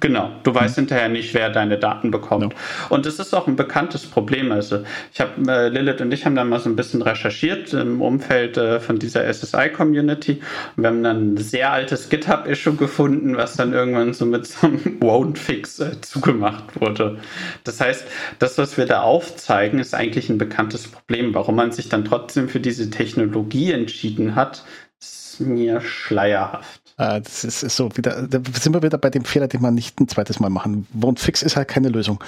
[0.00, 0.82] Genau, du weißt mhm.
[0.82, 2.54] hinterher nicht, wer deine Daten bekommt.
[2.54, 2.58] Ja.
[2.88, 4.50] Und das ist auch ein bekanntes Problem.
[4.50, 8.00] Also ich habe, äh, Lilith und ich haben da mal so ein bisschen recherchiert im
[8.00, 10.40] Umfeld äh, von dieser SSI-Community.
[10.76, 14.78] Wir haben dann ein sehr altes GitHub-Issue gefunden, was dann irgendwann so mit so einem
[15.00, 17.18] Won't-Fix äh, zugemacht wurde.
[17.64, 18.06] Das heißt,
[18.38, 21.34] das, was wir da aufzeigen, ist eigentlich ein bekanntes Problem.
[21.34, 24.64] Warum man sich dann trotzdem für diese Technologie entschieden hat,
[24.98, 26.81] ist mir schleierhaft.
[26.98, 30.00] Äh, das ist, so wieder, da sind wir wieder bei dem Fehler, den man nicht
[30.00, 30.86] ein zweites Mal machen.
[31.00, 32.22] Und fix ist halt keine Lösung.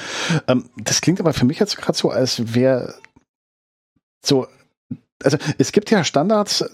[0.48, 2.94] Ähm, das klingt aber für mich jetzt gerade so, als wäre
[4.24, 4.46] so,
[5.22, 6.64] also es gibt ja Standards,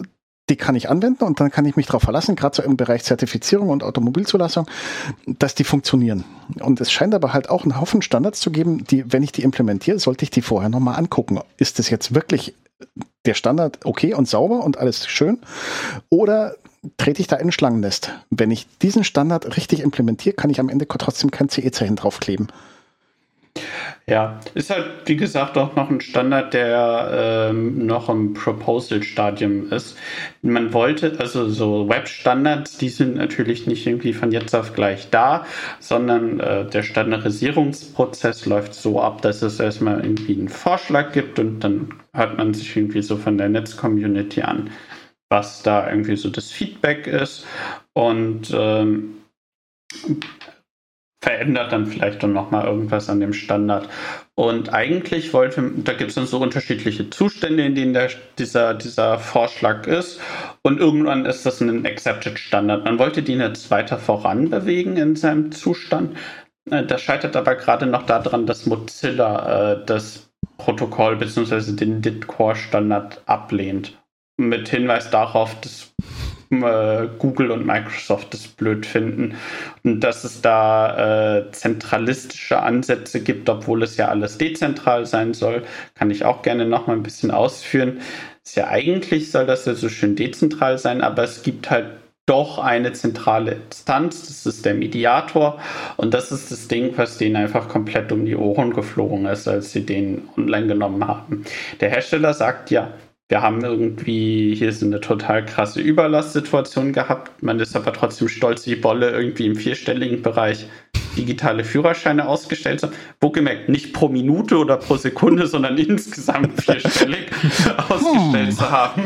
[0.49, 3.03] die kann ich anwenden und dann kann ich mich darauf verlassen, gerade so im Bereich
[3.03, 4.67] Zertifizierung und Automobilzulassung,
[5.25, 6.25] dass die funktionieren.
[6.59, 9.43] Und es scheint aber halt auch einen Haufen Standards zu geben, die, wenn ich die
[9.43, 11.39] implementiere, sollte ich die vorher nochmal angucken.
[11.57, 12.53] Ist das jetzt wirklich
[13.25, 15.39] der Standard okay und sauber und alles schön?
[16.09, 16.55] Oder
[16.97, 18.11] trete ich da in ein Schlangennest.
[18.29, 22.47] Wenn ich diesen Standard richtig implementiere, kann ich am Ende trotzdem kein CE-Zeichen draufkleben.
[24.07, 29.97] Ja, ist halt, wie gesagt, auch noch ein Standard, der ähm, noch im Proposal-Stadium ist.
[30.41, 35.45] Man wollte, also so Web-Standards, die sind natürlich nicht irgendwie von jetzt auf gleich da,
[35.79, 41.59] sondern äh, der Standardisierungsprozess läuft so ab, dass es erstmal irgendwie einen Vorschlag gibt und
[41.59, 44.71] dann hört man sich irgendwie so von der Netz-Community an
[45.31, 47.47] was da irgendwie so das Feedback ist
[47.93, 49.15] und ähm,
[51.23, 53.87] verändert dann vielleicht dann nochmal irgendwas an dem Standard.
[54.35, 59.19] Und eigentlich wollte, da gibt es dann so unterschiedliche Zustände, in denen der, dieser, dieser
[59.19, 60.19] Vorschlag ist.
[60.63, 62.85] Und irgendwann ist das ein Accepted Standard.
[62.85, 66.17] Man wollte den jetzt weiter voran bewegen in seinem Zustand.
[66.69, 71.73] Äh, das scheitert aber gerade noch daran, dass Mozilla äh, das Protokoll bzw.
[71.73, 74.00] den DIT-Core-Standard ablehnt
[74.37, 75.91] mit Hinweis darauf, dass
[76.51, 79.35] äh, Google und Microsoft das blöd finden
[79.83, 85.63] und dass es da äh, zentralistische Ansätze gibt, obwohl es ja alles dezentral sein soll,
[85.95, 88.01] kann ich auch gerne noch mal ein bisschen ausführen.
[88.43, 91.85] Ist ja eigentlich soll das ja so schön dezentral sein, aber es gibt halt
[92.25, 95.59] doch eine zentrale Instanz, das ist der Mediator
[95.97, 99.71] und das ist das Ding, was denen einfach komplett um die Ohren geflogen ist, als
[99.71, 101.43] sie den online genommen haben.
[101.79, 102.93] Der Hersteller sagt ja,
[103.31, 107.41] wir haben irgendwie hier so eine total krasse Überlastsituation gehabt.
[107.41, 110.67] Man ist aber trotzdem stolz wie Bolle irgendwie im vierstelligen Bereich
[111.15, 112.91] digitale Führerscheine ausgestellt haben.
[113.21, 117.27] Wo gemerkt, nicht pro Minute oder pro Sekunde, sondern insgesamt vierstellig
[117.89, 119.03] ausgestellt zu haben.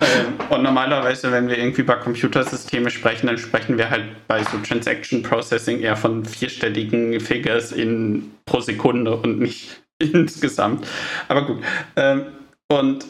[0.00, 4.58] Ähm, und normalerweise, wenn wir irgendwie über Computersysteme sprechen, dann sprechen wir halt bei so
[4.58, 10.84] Transaction Processing eher von vierstelligen Figures in pro Sekunde und nicht insgesamt.
[11.28, 11.62] Aber gut.
[11.94, 12.26] Ähm,
[12.68, 13.06] und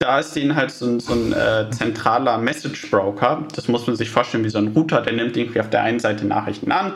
[0.00, 3.46] da ist ihnen halt so, so ein äh, zentraler Message Broker.
[3.54, 6.00] Das muss man sich vorstellen wie so ein Router, der nimmt irgendwie auf der einen
[6.00, 6.92] Seite Nachrichten an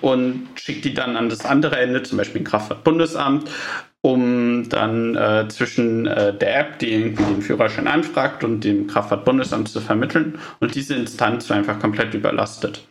[0.00, 3.48] und schickt die dann an das andere Ende, zum Beispiel ein Kraftfahrtbundesamt,
[4.00, 9.68] um dann äh, zwischen äh, der App, die irgendwie den Führerschein anfragt, und dem Kraftfahrtbundesamt
[9.68, 10.38] zu vermitteln.
[10.60, 12.86] Und diese Instanz war einfach komplett überlastet.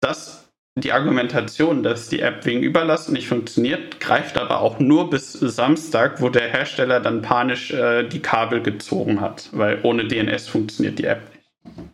[0.00, 0.43] Das
[0.76, 6.20] die Argumentation, dass die App wegen Überlast nicht funktioniert, greift aber auch nur bis Samstag,
[6.20, 11.04] wo der Hersteller dann panisch äh, die Kabel gezogen hat, weil ohne DNS funktioniert die
[11.04, 11.90] App nicht.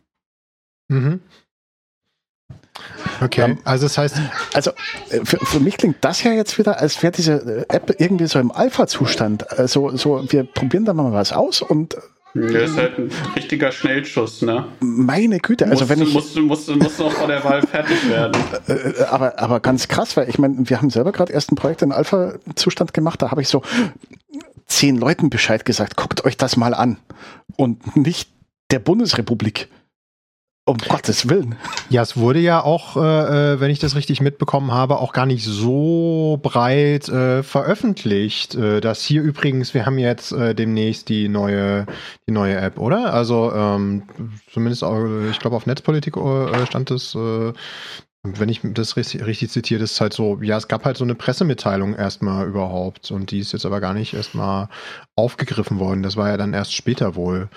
[0.88, 1.20] Mhm.
[3.20, 4.16] Okay, also das heißt.
[4.54, 4.72] Also
[5.24, 8.50] für, für, mich klingt das ja jetzt wieder, als wäre diese App irgendwie so im
[8.50, 9.58] Alpha-Zustand.
[9.58, 11.98] Also so, wir probieren da mal was aus und
[12.34, 14.66] das ist halt ein richtiger Schnellschuss, ne?
[14.80, 16.14] Meine Güte, also musst, wenn ich.
[16.14, 18.40] Musst, musst, musst noch vor der Wahl fertig werden.
[18.68, 21.56] Äh, äh, aber, aber ganz krass, weil ich meine, wir haben selber gerade erst ein
[21.56, 23.62] Projekt in Alpha-Zustand gemacht, da habe ich so
[24.66, 26.98] zehn Leuten Bescheid gesagt, guckt euch das mal an.
[27.56, 28.30] Und nicht
[28.70, 29.68] der Bundesrepublik.
[30.70, 31.56] Um Gottes Willen.
[31.88, 33.00] Ja, es wurde ja auch, äh,
[33.54, 38.54] äh, wenn ich das richtig mitbekommen habe, auch gar nicht so breit äh, veröffentlicht.
[38.54, 41.86] Äh, dass hier übrigens, wir haben jetzt äh, demnächst die neue,
[42.28, 43.12] die neue App, oder?
[43.12, 44.04] Also ähm,
[44.52, 47.16] zumindest, auch, ich glaube, auf Netzpolitik äh, stand es.
[47.16, 47.52] Äh,
[48.22, 51.16] wenn ich das richtig, richtig zitiere, ist halt so, ja, es gab halt so eine
[51.16, 54.68] Pressemitteilung erstmal überhaupt und die ist jetzt aber gar nicht erstmal
[55.16, 56.04] aufgegriffen worden.
[56.04, 57.48] Das war ja dann erst später wohl.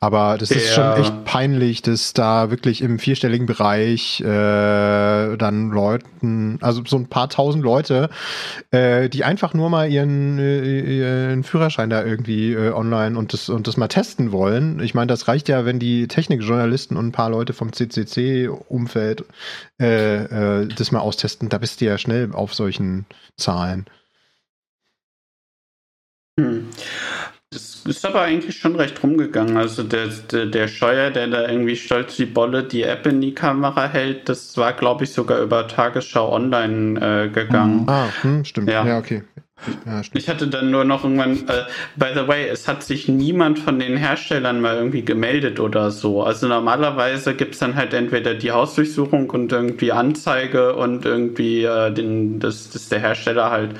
[0.00, 6.58] Aber das ist schon echt peinlich, dass da wirklich im vierstelligen Bereich äh, dann Leuten,
[6.60, 8.08] also so ein paar tausend Leute,
[8.70, 13.48] äh, die einfach nur mal ihren, äh, ihren Führerschein da irgendwie äh, online und das,
[13.48, 14.80] und das mal testen wollen.
[14.80, 19.24] Ich meine, das reicht ja, wenn die Technikjournalisten und ein paar Leute vom CCC-Umfeld
[19.80, 21.48] äh, äh, das mal austesten.
[21.48, 23.06] Da bist du ja schnell auf solchen
[23.36, 23.86] Zahlen.
[26.38, 26.68] Hm.
[27.50, 29.56] Das ist aber eigentlich schon recht rumgegangen.
[29.56, 33.34] Also der, der, der Scheuer, der da irgendwie stolz wie Bolle die App in die
[33.34, 37.82] Kamera hält, das war, glaube ich, sogar über Tagesschau online äh, gegangen.
[37.82, 37.88] Mhm.
[37.88, 38.68] Ah, hm, stimmt.
[38.68, 39.22] Ja, ja okay.
[39.86, 41.64] Ja, ich hatte dann nur noch irgendwann, äh,
[41.96, 46.22] by the way, es hat sich niemand von den Herstellern mal irgendwie gemeldet oder so.
[46.22, 51.92] Also normalerweise gibt es dann halt entweder die Hausdurchsuchung und irgendwie Anzeige und irgendwie äh,
[51.92, 53.70] den, dass, dass der Hersteller halt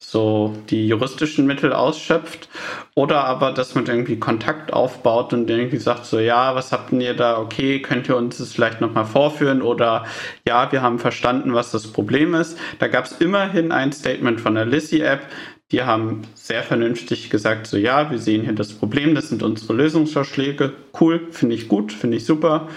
[0.00, 2.48] so die juristischen Mittel ausschöpft
[2.94, 7.14] oder aber, dass man irgendwie Kontakt aufbaut und irgendwie sagt so, ja, was habt ihr
[7.14, 7.38] da?
[7.38, 10.06] Okay, könnt ihr uns das vielleicht nochmal vorführen oder
[10.46, 12.56] ja, wir haben verstanden, was das Problem ist.
[12.78, 15.22] Da gab es immerhin ein Statement von der Lissy-App,
[15.70, 19.74] die haben sehr vernünftig gesagt, so ja, wir sehen hier das Problem, das sind unsere
[19.74, 20.72] Lösungsvorschläge.
[20.98, 22.68] Cool, finde ich gut, finde ich super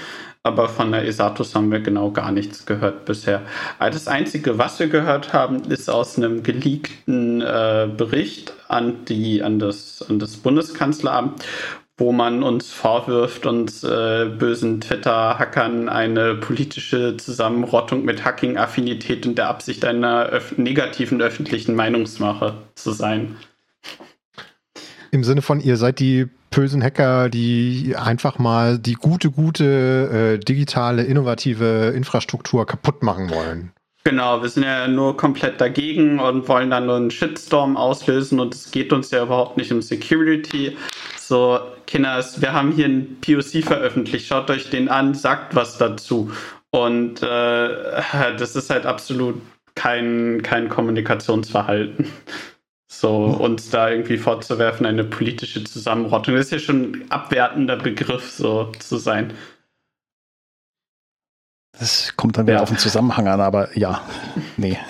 [0.44, 3.44] aber von der Esatus haben wir genau gar nichts gehört bisher.
[3.80, 9.60] Das Einzige, was wir gehört haben, ist aus einem geleakten äh, Bericht an, die, an,
[9.60, 11.46] das, an das Bundeskanzleramt,
[11.98, 19.50] wo man uns vorwirft, uns äh, bösen Twitter-Hackern eine politische Zusammenrottung mit Hacking-Affinität und der
[19.50, 23.36] Absicht einer öf negativen öffentlichen Meinungsmache zu sein.
[25.12, 30.44] Im Sinne von, ihr seid die bösen Hacker, die einfach mal die gute, gute äh,
[30.44, 33.72] digitale, innovative Infrastruktur kaputt machen wollen.
[34.04, 38.56] Genau, wir sind ja nur komplett dagegen und wollen dann nur einen Shitstorm auslösen und
[38.56, 40.76] es geht uns ja überhaupt nicht um Security.
[41.18, 46.32] So, Kinders, wir haben hier einen POC veröffentlicht, schaut euch den an, sagt was dazu.
[46.72, 49.40] Und äh, das ist halt absolut
[49.76, 52.08] kein, kein Kommunikationsverhalten.
[52.94, 56.36] So, uns da irgendwie vorzuwerfen, eine politische Zusammenrottung.
[56.36, 59.34] Das ist ja schon ein abwertender Begriff, so zu sein.
[61.80, 62.62] Das kommt dann wieder ja.
[62.62, 64.02] auf den Zusammenhang an, aber ja,
[64.58, 64.78] nee.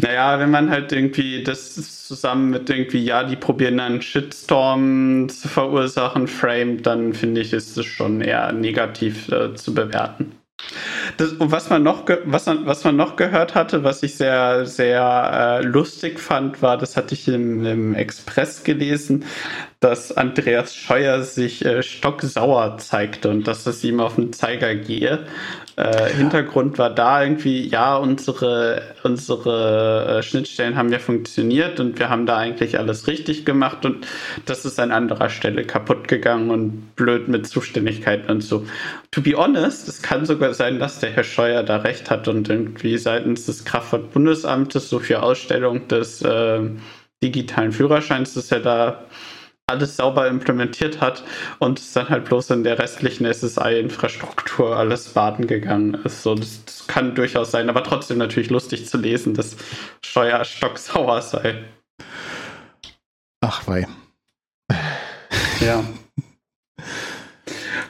[0.00, 5.48] Naja, wenn man halt irgendwie das zusammen mit irgendwie, ja, die probieren einen Shitstorm zu
[5.48, 10.39] verursachen, frame, dann finde ich, ist es schon eher negativ äh, zu bewerten.
[11.16, 14.66] Das, und was man noch, was man, was man noch gehört hatte, was ich sehr,
[14.66, 19.24] sehr äh, lustig fand, war, das hatte ich im, im Express gelesen,
[19.80, 25.20] dass Andreas Scheuer sich äh, stocksauer zeigte und dass es ihm auf den Zeiger gehe.
[25.76, 32.10] Äh, Hintergrund war da irgendwie, ja, unsere, unsere äh, Schnittstellen haben ja funktioniert und wir
[32.10, 34.06] haben da eigentlich alles richtig gemacht und
[34.44, 38.66] das ist an anderer Stelle kaputt gegangen und blöd mit Zuständigkeiten und so.
[39.12, 42.50] To be honest, es kann sogar sein, dass der Herr Scheuer da recht hat und
[42.50, 46.60] irgendwie seitens des Kraftfahrtbundesamtes so viel Ausstellung des äh,
[47.22, 49.04] digitalen Führerscheins, dass er da
[49.70, 51.24] alles sauber implementiert hat
[51.58, 56.22] und es dann halt bloß in der restlichen SSI-Infrastruktur alles baden gegangen ist.
[56.22, 59.56] So, das, das, kann durchaus sein, aber trotzdem natürlich lustig zu lesen, dass
[60.04, 61.64] Steuer stocksauer sei.
[63.40, 63.86] Ach wei.
[65.60, 65.84] Ja.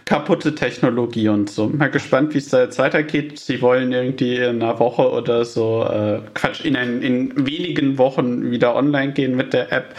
[0.05, 1.69] Kaputte Technologie und so.
[1.69, 3.39] Mal gespannt, wie es da jetzt weitergeht.
[3.39, 8.51] Sie wollen irgendwie in einer Woche oder so, äh, Quatsch, in, ein, in wenigen Wochen
[8.51, 9.95] wieder online gehen mit der App.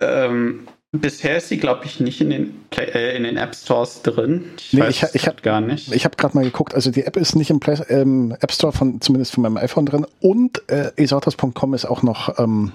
[0.00, 4.02] Ähm, bisher ist sie, glaube ich, nicht in den, Play, äh, in den App Stores
[4.02, 4.44] drin.
[4.58, 5.92] Ich, nee, ich, ich habe gar nicht.
[5.92, 6.74] Ich habe gerade mal geguckt.
[6.74, 9.86] Also die App ist nicht im Play, ähm, App Store von zumindest von meinem iPhone
[9.86, 12.72] drin und äh, esatos.com ist auch noch ähm,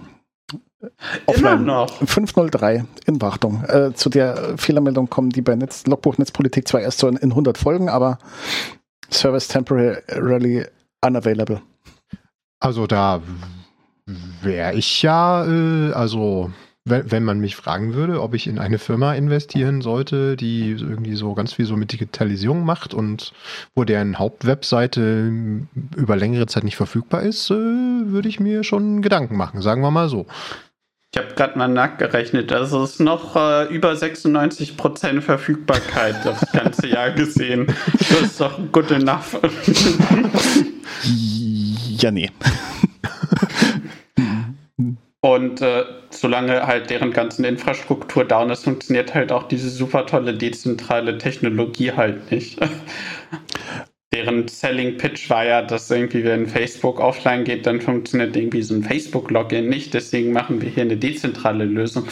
[1.25, 1.89] Offline noch.
[2.05, 3.63] 503 in Wartung.
[3.65, 7.31] Äh, zu der Fehlermeldung kommen die bei Netz, Logbuch Netzpolitik zwar erst so in, in
[7.31, 8.19] 100 Folgen, aber
[9.11, 10.65] Service temporarily
[11.01, 11.61] unavailable.
[12.59, 13.21] Also da
[14.41, 16.51] wäre ich ja, äh, also
[16.89, 21.15] wenn, wenn man mich fragen würde, ob ich in eine Firma investieren sollte, die irgendwie
[21.15, 23.33] so ganz viel so mit Digitalisierung macht und
[23.75, 25.31] wo deren Hauptwebseite
[25.95, 29.91] über längere Zeit nicht verfügbar ist, äh, würde ich mir schon Gedanken machen, sagen wir
[29.91, 30.25] mal so.
[31.13, 32.51] Ich habe gerade mal nachgerechnet.
[32.51, 37.67] Also es ist noch äh, über 96% Verfügbarkeit das ganze Jahr gesehen.
[37.97, 39.39] Das ist doch good enough.
[41.03, 42.29] ja, nee.
[45.27, 50.33] Und äh, solange halt deren ganzen Infrastruktur down ist, funktioniert halt auch diese super tolle
[50.33, 52.57] dezentrale Technologie halt nicht.
[54.13, 58.73] deren Selling Pitch war ja, dass irgendwie, wenn Facebook offline geht, dann funktioniert irgendwie so
[58.73, 59.93] ein Facebook-Login nicht.
[59.93, 62.07] Deswegen machen wir hier eine dezentrale Lösung.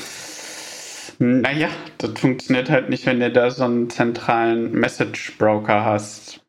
[1.18, 6.45] Naja, das funktioniert halt nicht, wenn du da so einen zentralen Message-Broker hast.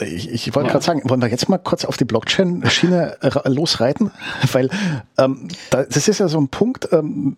[0.00, 0.72] Ich, ich wollte ja.
[0.72, 4.12] gerade sagen, wollen wir jetzt mal kurz auf die Blockchain-Schiene losreiten?
[4.52, 4.70] Weil
[5.18, 7.36] ähm, das ist ja so ein Punkt, ähm,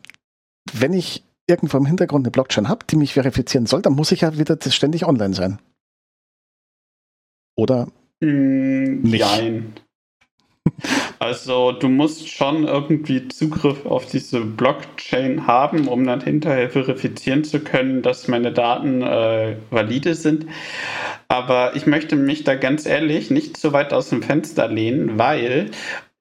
[0.72, 4.22] wenn ich irgendwo im Hintergrund eine Blockchain habe, die mich verifizieren soll, dann muss ich
[4.22, 5.58] ja wieder ständig online sein.
[7.56, 7.88] Oder?
[8.20, 9.72] Mm, nein.
[11.18, 17.60] Also du musst schon irgendwie Zugriff auf diese Blockchain haben, um dann hinterher verifizieren zu
[17.60, 20.46] können, dass meine Daten äh, valide sind.
[21.28, 25.70] Aber ich möchte mich da ganz ehrlich nicht so weit aus dem Fenster lehnen, weil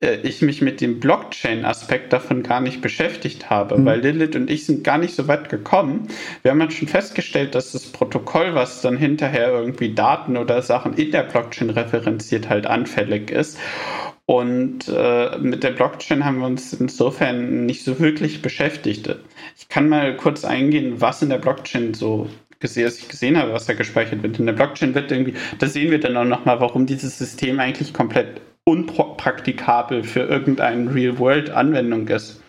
[0.04, 3.86] äh, ich mich mit dem Blockchain-Aspekt davon gar nicht beschäftigt habe, mhm.
[3.86, 6.08] weil Lilith und ich sind gar nicht so weit gekommen.
[6.42, 10.94] Wir haben halt schon festgestellt, dass das Protokoll, was dann hinterher irgendwie Daten oder Sachen
[10.94, 13.58] in der Blockchain referenziert, halt anfällig ist.
[14.26, 19.14] Und äh, mit der Blockchain haben wir uns insofern nicht so wirklich beschäftigt.
[19.58, 23.66] Ich kann mal kurz eingehen, was in der Blockchain so gesehen, ich gesehen habe, was
[23.66, 24.40] da gespeichert wird.
[24.40, 27.94] In der Blockchain wird irgendwie, da sehen wir dann auch nochmal, warum dieses System eigentlich
[27.94, 32.42] komplett unpraktikabel für irgendeine Real-World-Anwendung ist.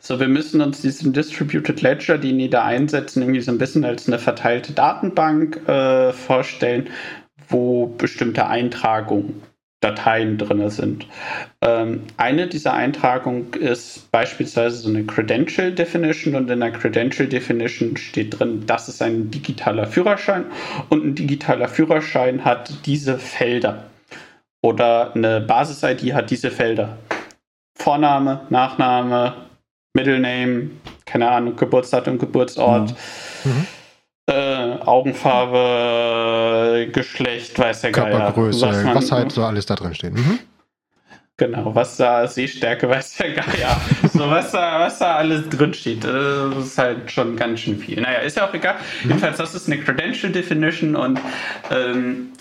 [0.00, 3.84] So, wir müssen uns diesen Distributed Ledger, den die da einsetzen, irgendwie so ein bisschen
[3.84, 6.90] als eine verteilte Datenbank äh, vorstellen,
[7.48, 9.40] wo bestimmte Eintragungen
[9.82, 11.06] Dateien drin sind.
[11.60, 17.96] Ähm, eine dieser Eintragungen ist beispielsweise so eine Credential Definition und in der Credential Definition
[17.96, 20.44] steht drin, das ist ein digitaler Führerschein
[20.88, 23.84] und ein digitaler Führerschein hat diese Felder
[24.62, 26.96] oder eine Basis-ID hat diese Felder.
[27.76, 29.34] Vorname, Nachname,
[29.94, 30.70] Middle Name,
[31.04, 32.94] keine Ahnung, Geburtsdatum, Geburtsort.
[33.44, 33.50] Mhm.
[33.50, 33.66] Mhm
[34.26, 38.76] äh, Augenfarbe, Geschlecht, weiß der Körpergröße, Geier.
[38.76, 40.14] Was, man, was halt so alles da drin steht.
[40.14, 40.38] Mhm.
[41.38, 43.80] Genau, was da, Sehstärke, weiß der Geier.
[44.12, 48.00] so, was da, was da alles drin steht, das ist halt schon ganz schön viel.
[48.00, 48.76] Naja, ist ja auch egal.
[49.02, 49.10] Mhm.
[49.10, 51.18] Jedenfalls, das ist eine Credential Definition und
[51.70, 52.31] ähm,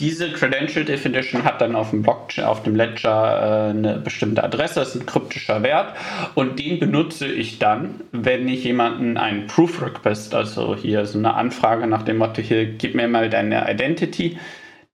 [0.00, 4.80] diese Credential Definition hat dann auf dem Blockchain, auf dem Ledger äh, eine bestimmte Adresse,
[4.80, 5.94] das ist ein kryptischer Wert
[6.34, 11.34] und den benutze ich dann, wenn ich jemanden einen Proof Request, also hier so eine
[11.34, 14.38] Anfrage nach dem Motto, hier gib mir mal deine Identity,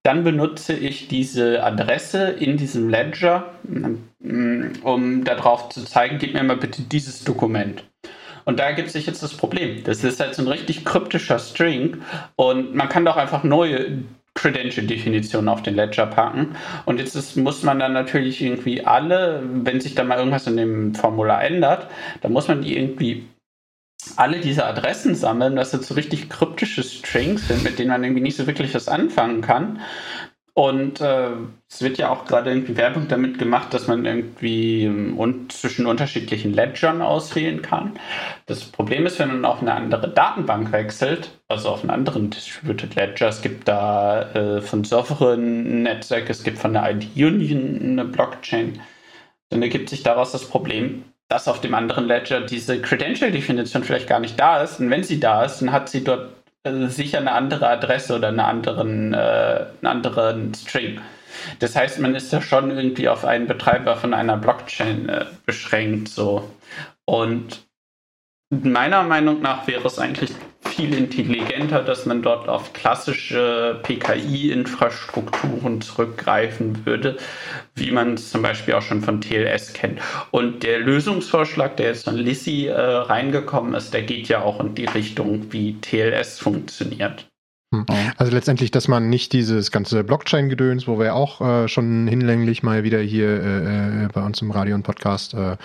[0.02, 6.42] dann benutze ich diese Adresse in diesem Ledger, mm, um darauf zu zeigen, gib mir
[6.42, 7.84] mal bitte dieses Dokument.
[8.44, 9.84] Und da gibt sich jetzt das Problem.
[9.84, 12.02] Das ist halt so ein richtig kryptischer String
[12.36, 14.02] und man kann doch einfach neue
[14.40, 16.56] Credential-Definition auf den Ledger packen.
[16.86, 20.56] Und jetzt ist, muss man dann natürlich irgendwie alle, wenn sich da mal irgendwas in
[20.56, 21.88] dem Formular ändert,
[22.22, 23.26] dann muss man die irgendwie
[24.16, 28.22] alle diese Adressen sammeln, dass das so richtig kryptische Strings sind, mit denen man irgendwie
[28.22, 29.80] nicht so wirklich was anfangen kann.
[30.54, 31.30] Und äh,
[31.68, 36.52] es wird ja auch gerade irgendwie Werbung damit gemacht, dass man irgendwie um, zwischen unterschiedlichen
[36.52, 37.92] Ledgern auswählen kann.
[38.46, 42.94] Das Problem ist, wenn man auf eine andere Datenbank wechselt, also auf einen anderen Distributed
[42.96, 48.04] Ledger, es gibt da äh, von Sovereign Netzwerk, es gibt von der ID Union eine
[48.04, 48.80] Blockchain,
[49.50, 54.18] dann ergibt sich daraus das Problem, dass auf dem anderen Ledger diese Credential-Definition vielleicht gar
[54.18, 54.80] nicht da ist.
[54.80, 58.44] Und wenn sie da ist, dann hat sie dort sicher eine andere Adresse oder eine
[58.44, 61.00] anderen, äh, einen anderen String.
[61.58, 66.08] Das heißt, man ist ja schon irgendwie auf einen Betreiber von einer Blockchain äh, beschränkt.
[66.08, 66.50] So.
[67.06, 67.66] Und
[68.50, 70.32] meiner Meinung nach wäre es eigentlich
[70.62, 77.16] viel intelligenter, dass man dort auf klassische PKI-Infrastrukturen zurückgreifen würde,
[77.74, 80.00] wie man es zum Beispiel auch schon von TLS kennt.
[80.30, 84.74] Und der Lösungsvorschlag, der jetzt von Lissy äh, reingekommen ist, der geht ja auch in
[84.74, 87.29] die Richtung, wie TLS funktioniert.
[87.72, 87.86] Hm.
[88.16, 92.82] Also letztendlich, dass man nicht dieses ganze Blockchain-Gedöns, wo wir auch äh, schon hinlänglich mal
[92.82, 95.56] wieder hier äh, äh, bei uns im Radio und Podcast äh,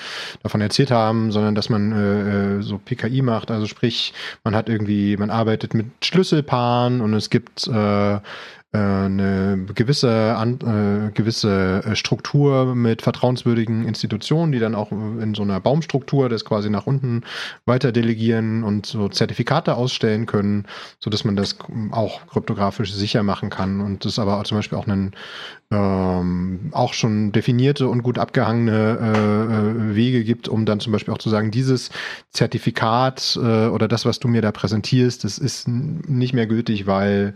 [0.44, 4.70] davon erzählt haben, sondern dass man äh, äh so PKI macht, also sprich, man hat
[4.70, 7.68] irgendwie, man arbeitet mit Schlüsselpaaren und es gibt
[8.78, 15.44] eine gewisse, an, äh, gewisse äh, Struktur mit vertrauenswürdigen Institutionen, die dann auch in so
[15.44, 17.24] einer Baumstruktur das quasi nach unten
[17.66, 20.66] weiter delegieren und so Zertifikate ausstellen können,
[21.00, 21.58] so dass man das
[21.92, 25.14] auch kryptografisch sicher machen kann und das aber zum Beispiel auch einen
[25.72, 31.14] ähm, auch schon definierte und gut abgehangene äh, äh, Wege gibt, um dann zum Beispiel
[31.14, 31.90] auch zu sagen, dieses
[32.32, 37.34] Zertifikat äh, oder das, was du mir da präsentierst, das ist nicht mehr gültig, weil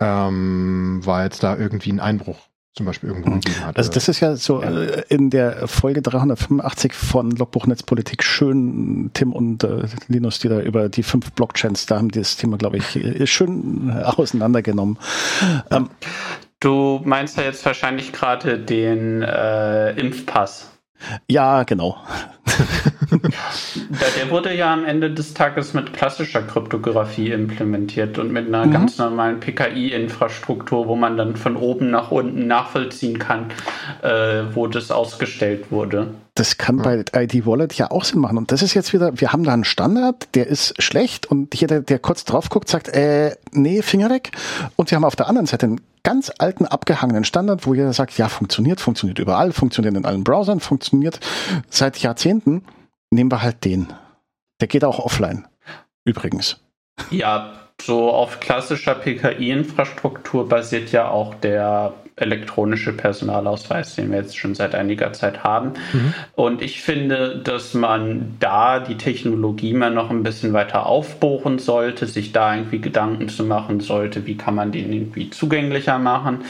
[0.00, 2.38] ähm, weil es da irgendwie einen Einbruch
[2.78, 3.40] zum Beispiel irgendwo mhm.
[3.40, 3.76] gegeben hat.
[3.76, 9.32] Also das ist ja so äh, in der Folge 385 von Logbuch Netzpolitik schön, Tim
[9.32, 12.78] und äh, Linus, die da über die fünf Blockchains, da haben die das Thema, glaube
[12.78, 14.98] ich, äh, schön auseinandergenommen.
[15.70, 15.90] Ähm,
[16.60, 20.70] du meinst ja jetzt wahrscheinlich gerade den äh, Impfpass.
[21.28, 21.96] Ja, genau.
[23.10, 28.66] ja, der wurde ja am Ende des Tages mit klassischer Kryptographie implementiert und mit einer
[28.66, 28.72] mhm.
[28.72, 33.46] ganz normalen PKI-Infrastruktur, wo man dann von oben nach unten nachvollziehen kann,
[34.02, 36.08] äh, wo das ausgestellt wurde.
[36.34, 38.38] Das kann bei ID Wallet ja auch Sinn machen.
[38.38, 41.80] Und das ist jetzt wieder, wir haben da einen Standard, der ist schlecht und jeder,
[41.80, 44.30] der kurz drauf guckt, sagt, äh, nee, Finger weg.
[44.76, 48.16] Und wir haben auf der anderen Seite einen ganz alten, abgehangenen Standard, wo jeder sagt,
[48.18, 51.18] ja, funktioniert, funktioniert überall, funktioniert in allen Browsern, funktioniert
[51.70, 52.62] seit Jahrzehnten.
[53.10, 53.92] Nehmen wir halt den.
[54.60, 55.46] Der geht auch offline.
[56.04, 56.60] Übrigens.
[57.10, 64.54] Ja, so auf klassischer PKI-Infrastruktur basiert ja auch der elektronische Personalausweis, den wir jetzt schon
[64.54, 65.74] seit einiger Zeit haben.
[65.92, 66.14] Mhm.
[66.34, 72.06] Und ich finde, dass man da die Technologie mal noch ein bisschen weiter aufbohren sollte,
[72.06, 76.44] sich da irgendwie Gedanken zu machen sollte, wie kann man den irgendwie zugänglicher machen.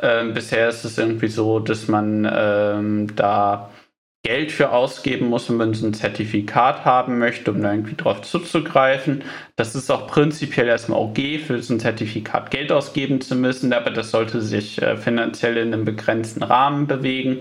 [0.00, 3.70] Ähm, bisher ist es irgendwie so, dass man ähm, da
[4.22, 8.20] Geld für ausgeben muss, wenn man so ein Zertifikat haben möchte, um da irgendwie drauf
[8.20, 9.24] zuzugreifen.
[9.56, 13.90] Das ist auch prinzipiell erstmal okay, für so ein Zertifikat Geld ausgeben zu müssen, aber
[13.90, 17.40] das sollte sich äh, finanziell in einem begrenzten Rahmen bewegen.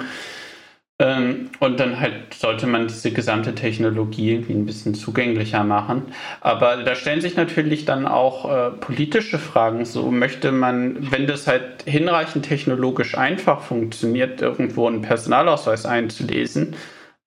[1.02, 6.04] Ähm, und dann halt sollte man diese gesamte Technologie irgendwie ein bisschen zugänglicher machen.
[6.42, 9.86] Aber da stellen sich natürlich dann auch äh, politische Fragen.
[9.86, 16.76] So möchte man, wenn das halt hinreichend technologisch einfach funktioniert, irgendwo einen Personalausweis einzulesen,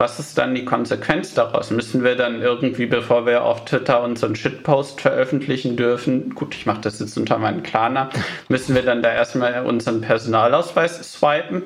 [0.02, 1.70] was ist dann die Konsequenz daraus?
[1.70, 6.80] Müssen wir dann irgendwie, bevor wir auf Twitter unseren Shitpost veröffentlichen dürfen, gut, ich mache
[6.80, 8.10] das jetzt unter meinen Klarner,
[8.48, 11.62] müssen wir dann da erstmal unseren Personalausweis swipen?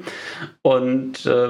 [0.61, 1.49] Und äh,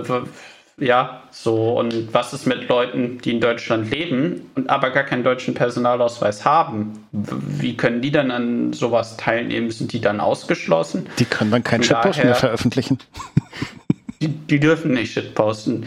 [0.78, 5.24] ja, so, und was ist mit Leuten, die in Deutschland leben und aber gar keinen
[5.24, 7.04] deutschen Personalausweis haben?
[7.10, 9.72] Wie können die dann an sowas teilnehmen?
[9.72, 11.08] Sind die dann ausgeschlossen?
[11.18, 12.98] Die können dann keinen Shitpost mehr veröffentlichen.
[14.22, 15.86] Die, die dürfen nicht Shitposten.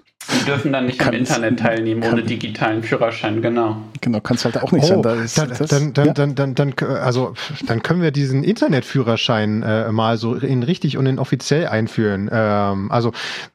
[0.41, 3.77] Die dürfen dann nicht kann, im Internet teilnehmen kann, ohne digitalen Führerschein, genau.
[4.01, 5.01] Genau, kannst halt auch nicht oh, sein.
[5.01, 6.13] Da ist, dann, das, dann, dann, ja.
[6.13, 7.33] dann, dann, dann, also,
[7.67, 12.29] dann können wir diesen Internetführerschein äh, mal so in richtig und in offiziell einführen.
[12.31, 13.11] Ähm, also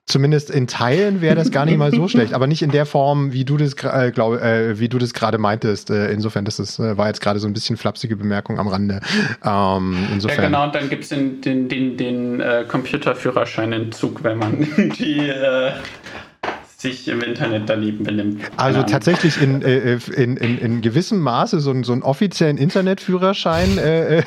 [0.06, 3.32] zumindest in Teilen wäre das gar nicht mal so schlecht, aber nicht in der Form,
[3.32, 5.90] wie du das, äh, glaube, äh, wie du das gerade meintest.
[5.90, 9.00] Äh, insofern, das ist, äh, war jetzt gerade so ein bisschen flapsige Bemerkung am Rande.
[9.44, 10.38] Ähm, insofern.
[10.38, 14.66] Ja, genau, und dann gibt es den, den, den, den äh, Computerführerscheinentzug, wenn man
[14.98, 15.72] die äh,
[16.78, 18.42] sich im Internet daneben benimmt.
[18.58, 18.84] Also ja.
[18.84, 24.22] tatsächlich in, äh, in, in, in gewissem Maße so, so einen offiziellen Internetführerschein äh, äh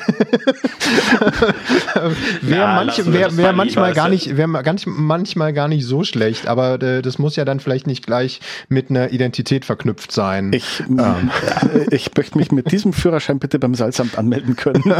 [2.42, 6.48] wäre ja, manch, wär, wär manchmal gar nicht wäre ganz manchmal gar nicht so schlecht,
[6.48, 10.52] aber äh, das muss ja dann vielleicht nicht gleich mit einer Identität verknüpft sein.
[10.52, 11.30] Ich, ähm.
[11.90, 14.82] ich möchte mich mit diesem Führerschein bitte beim Salzamt anmelden können.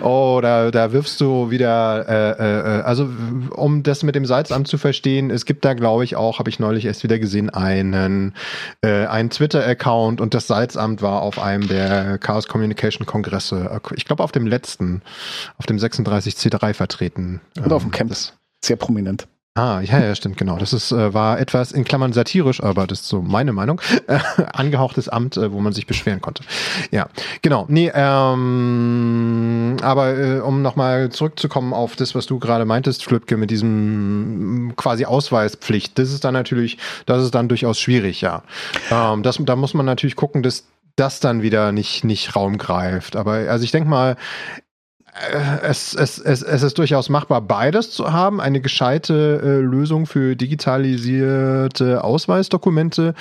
[0.00, 3.10] oh, da, da wirfst du wieder äh, äh, also
[3.50, 6.60] um das mit dem Salzamt zu verstehen, es gibt da glaube ich auch, habe ich
[6.60, 8.34] neulich erst wieder gesehen, einen,
[8.82, 14.22] äh, einen Twitter-Account und das Salzamt war auf einem der Chaos Communication Kongresse, ich glaube
[14.22, 15.02] auf dem letzten,
[15.58, 17.40] auf dem 36C3 vertreten.
[17.56, 18.34] Und auf dem ähm, Campus.
[18.64, 19.26] Sehr prominent.
[19.56, 20.58] Ah, ja, ja, stimmt, genau.
[20.58, 23.80] Das ist, äh, war etwas in Klammern satirisch, aber das ist so meine Meinung.
[24.06, 24.18] Äh,
[24.52, 26.42] angehauchtes Amt, äh, wo man sich beschweren konnte.
[26.90, 27.08] Ja,
[27.40, 27.64] genau.
[27.68, 33.50] Nee, ähm, aber äh, um nochmal zurückzukommen auf das, was du gerade meintest, Flipke, mit
[33.50, 36.76] diesem quasi Ausweispflicht, das ist dann natürlich,
[37.06, 38.42] das ist dann durchaus schwierig, ja.
[38.90, 40.64] Ähm, das, da muss man natürlich gucken, dass
[40.96, 43.16] das dann wieder nicht, nicht Raum greift.
[43.16, 44.16] Aber also ich denke mal,
[45.62, 48.40] es, es, es, es ist durchaus machbar, beides zu haben.
[48.40, 53.14] Eine gescheite äh, Lösung für digitalisierte Ausweisdokumente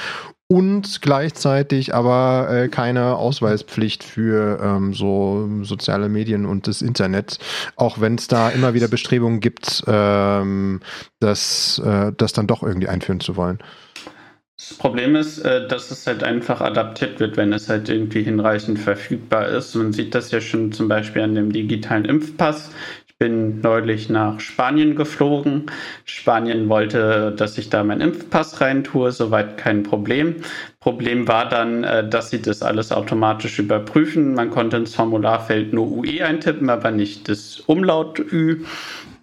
[0.48, 7.40] und gleichzeitig aber äh, keine Ausweispflicht für ähm, so soziale Medien und das Internet,
[7.76, 10.82] auch wenn es da immer wieder Bestrebungen gibt, ähm,
[11.20, 13.60] das, äh, das dann doch irgendwie einführen zu wollen.
[14.58, 18.80] Das Problem ist, äh, dass es halt einfach adaptiert wird, wenn es halt irgendwie hinreichend
[18.80, 19.76] verfügbar ist.
[19.76, 22.72] Man sieht das ja schon zum Beispiel an dem digitalen Impfpass.
[23.06, 25.66] Ich bin neulich nach Spanien geflogen.
[26.06, 30.36] Spanien wollte, dass ich da meinen Impfpass reintue, soweit kein Problem.
[30.80, 34.36] Problem war dann, äh, dass sie das alles automatisch überprüfen.
[34.36, 38.64] Man konnte ins Formularfeld nur UE eintippen, aber nicht das Umlaut Ü.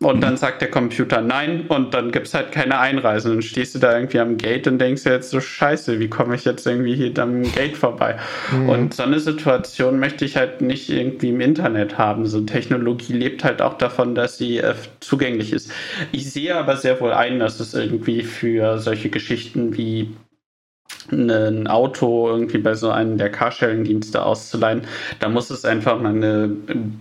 [0.04, 3.30] Und dann sagt der Computer nein und dann gibt es halt keine Einreise.
[3.30, 6.34] Dann stehst du da irgendwie am Gate und denkst dir jetzt so, scheiße, wie komme
[6.34, 8.18] ich jetzt irgendwie hier am Gate vorbei?
[8.52, 8.68] Mhm.
[8.68, 12.26] Und so eine Situation möchte ich halt nicht irgendwie im Internet haben.
[12.26, 15.70] So Technologie lebt halt auch davon, dass sie äh, zugänglich ist.
[16.12, 20.10] Ich sehe aber sehr wohl ein, dass es irgendwie für solche Geschichten wie
[21.10, 24.82] ein Auto irgendwie bei so einem der Carsharing-Dienste auszuleihen,
[25.20, 26.48] da muss es einfach mal eine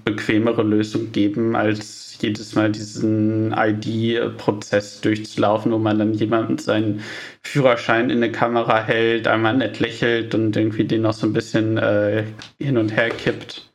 [0.05, 7.01] bequemere Lösung geben, als jedes Mal diesen ID-Prozess durchzulaufen, wo man dann jemanden seinen
[7.43, 11.77] Führerschein in eine Kamera hält, einmal nett lächelt und irgendwie den noch so ein bisschen
[11.77, 12.23] äh,
[12.59, 13.70] hin und her kippt.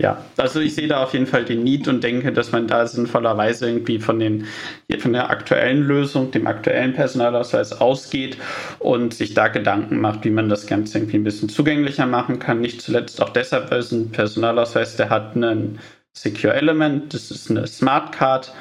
[0.00, 2.86] Ja, also ich sehe da auf jeden Fall den Need und denke, dass man da
[2.86, 4.46] sinnvollerweise irgendwie von, den,
[5.00, 8.36] von der aktuellen Lösung, dem aktuellen Personalausweis ausgeht
[8.78, 12.60] und sich da Gedanken macht, wie man das Ganze irgendwie ein bisschen zugänglicher machen kann.
[12.60, 15.80] Nicht zuletzt auch deshalb, weil es ein Personalausweis, der hat einen
[16.12, 18.52] Secure Element, das ist eine Smart Card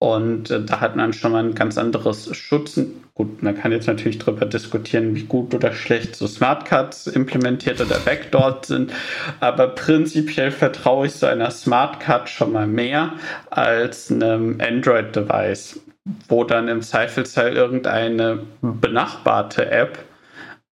[0.00, 3.04] und äh, da hat man schon mal ein ganz anderes Schutzen.
[3.14, 7.82] Gut, man kann jetzt natürlich darüber diskutieren, wie gut oder schlecht so Smart Cards implementiert
[7.82, 8.92] oder backdoored sind,
[9.40, 13.12] aber prinzipiell vertraue ich so einer Smart Card schon mal mehr
[13.50, 15.80] als einem Android-Device,
[16.28, 19.98] wo dann im Zweifelsfall irgendeine benachbarte App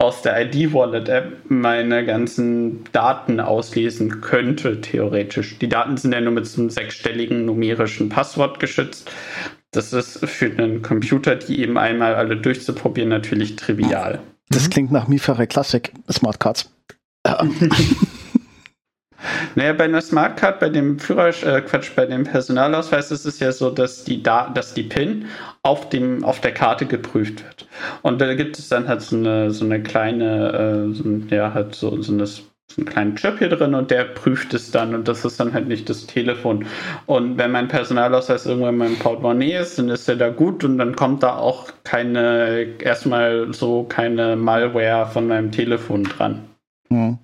[0.01, 5.59] aus der ID-Wallet-App meine ganzen Daten auslesen könnte, theoretisch.
[5.59, 9.11] Die Daten sind ja nur mit so einem sechsstelligen numerischen Passwort geschützt.
[9.71, 14.19] Das ist für einen Computer, die eben einmal alle durchzuprobieren, natürlich trivial.
[14.49, 16.73] Das klingt nach Mifare Classic Smart Cards.
[19.55, 23.51] Naja, bei einer Smartcard, bei dem Führerschein, äh, Quatsch, bei dem Personalausweis ist es ja
[23.51, 25.25] so, dass die, da dass die PIN
[25.63, 27.67] auf, dem, auf der Karte geprüft wird.
[28.01, 31.03] Und da gibt es dann halt so eine, so eine kleine, äh, so,
[31.33, 32.25] ja, halt so, so eine
[32.71, 35.53] so einen kleinen Chip hier drin und der prüft es dann und das ist dann
[35.53, 36.65] halt nicht das Telefon.
[37.05, 40.77] Und wenn mein Personalausweis irgendwann in meinem Portemonnaie ist, dann ist der da gut und
[40.77, 46.45] dann kommt da auch keine, erstmal so keine Malware von meinem Telefon dran.
[46.89, 47.17] Mhm.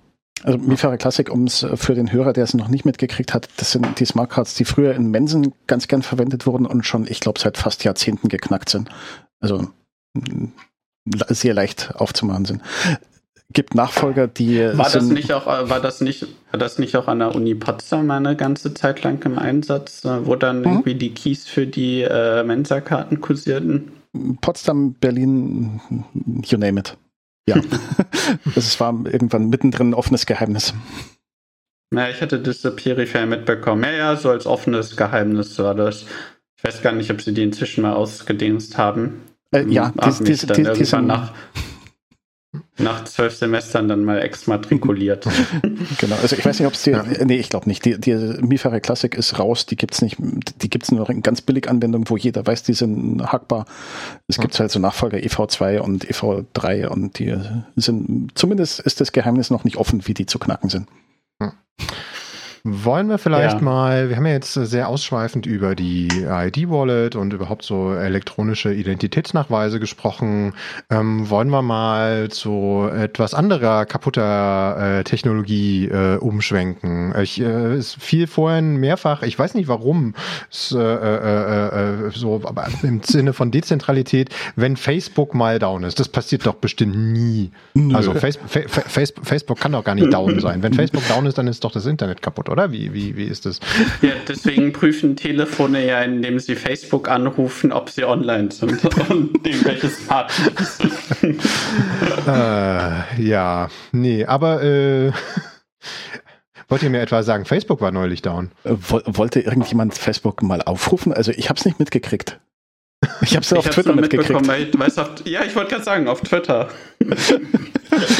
[0.44, 3.72] Also Mifare Classic, um es für den Hörer, der es noch nicht mitgekriegt hat, das
[3.72, 7.40] sind die Smartcards, die früher in Mensen ganz gern verwendet wurden und schon, ich glaube,
[7.40, 8.88] seit fast Jahrzehnten geknackt sind.
[9.40, 9.68] Also
[11.28, 12.62] sehr leicht aufzumachen sind.
[13.50, 17.20] Gibt Nachfolger, die war das nicht auch war das nicht war das nicht auch an
[17.20, 20.64] der Uni Potsdam eine ganze Zeit lang im Einsatz, wo dann mhm.
[20.66, 23.90] irgendwie die Keys für die äh, Mensa-Karten kursierten?
[24.42, 25.80] Potsdam, Berlin,
[26.44, 26.96] you name it.
[27.48, 27.60] Ja,
[28.54, 30.74] das war irgendwann mittendrin ein offenes Geheimnis.
[31.94, 33.82] Ja, ich hatte das peripher mitbekommen.
[33.84, 36.04] Ja, ja, so als offenes Geheimnis war das.
[36.56, 39.22] Ich weiß gar nicht, ob sie die inzwischen mal ausgedingst haben.
[39.52, 41.32] Äh, ja, die, die, die, die, die nach,
[42.78, 45.26] nach zwölf Semestern dann mal exmatrikuliert.
[45.98, 47.04] genau, also ich weiß nicht, ob es die, ja.
[47.24, 47.84] nee, ich glaube nicht.
[47.84, 51.22] Die, die Mifare Classic ist raus, die gibt es nicht, die gibt es nur in
[51.22, 53.66] ganz billig Anwendungen, wo jeder weiß, die sind hackbar.
[54.28, 54.42] Es ja.
[54.42, 57.36] gibt halt so Nachfolger EV2 und EV3 und die
[57.76, 60.88] sind, zumindest ist das Geheimnis noch nicht offen, wie die zu knacken sind.
[61.40, 61.52] Ja.
[62.64, 63.62] Wollen wir vielleicht ja.
[63.62, 69.80] mal, wir haben ja jetzt sehr ausschweifend über die ID-Wallet und überhaupt so elektronische Identitätsnachweise
[69.80, 70.54] gesprochen.
[70.90, 77.14] Ähm, wollen wir mal zu etwas anderer kaputter äh, Technologie äh, umschwenken?
[77.20, 80.14] Ich, äh, es fiel vorhin mehrfach, ich weiß nicht warum,
[80.50, 86.00] es, äh, äh, äh, so, aber im Sinne von Dezentralität, wenn Facebook mal down ist,
[86.00, 87.50] das passiert doch bestimmt nie.
[87.74, 87.94] Nö.
[87.94, 88.50] Also Facebook,
[89.22, 90.62] Facebook kann doch gar nicht down sein.
[90.62, 92.47] Wenn Facebook down ist, dann ist doch das Internet kaputt.
[92.48, 92.72] Oder?
[92.72, 93.60] Wie, wie, wie ist das?
[94.02, 99.64] Ja, deswegen prüfen Telefone ja, indem sie Facebook anrufen, ob sie online sind und dem
[99.64, 100.52] welches Partner
[102.26, 105.12] äh, ja, nee, aber äh,
[106.68, 108.50] wollt ihr mir etwa sagen, Facebook war neulich down?
[108.64, 111.12] Äh, wollte irgendjemand Facebook mal aufrufen?
[111.12, 112.38] Also ich habe es nicht mitgekriegt.
[113.20, 116.68] Ich habe es auf Twitter auf, ja, ich wollte gerade sagen, auf Twitter.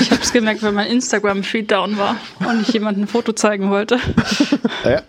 [0.01, 3.71] Ich habe es gemerkt, weil mein Instagram-Feed down war und ich jemandem ein Foto zeigen
[3.71, 3.99] wollte.
[4.85, 5.03] Ja,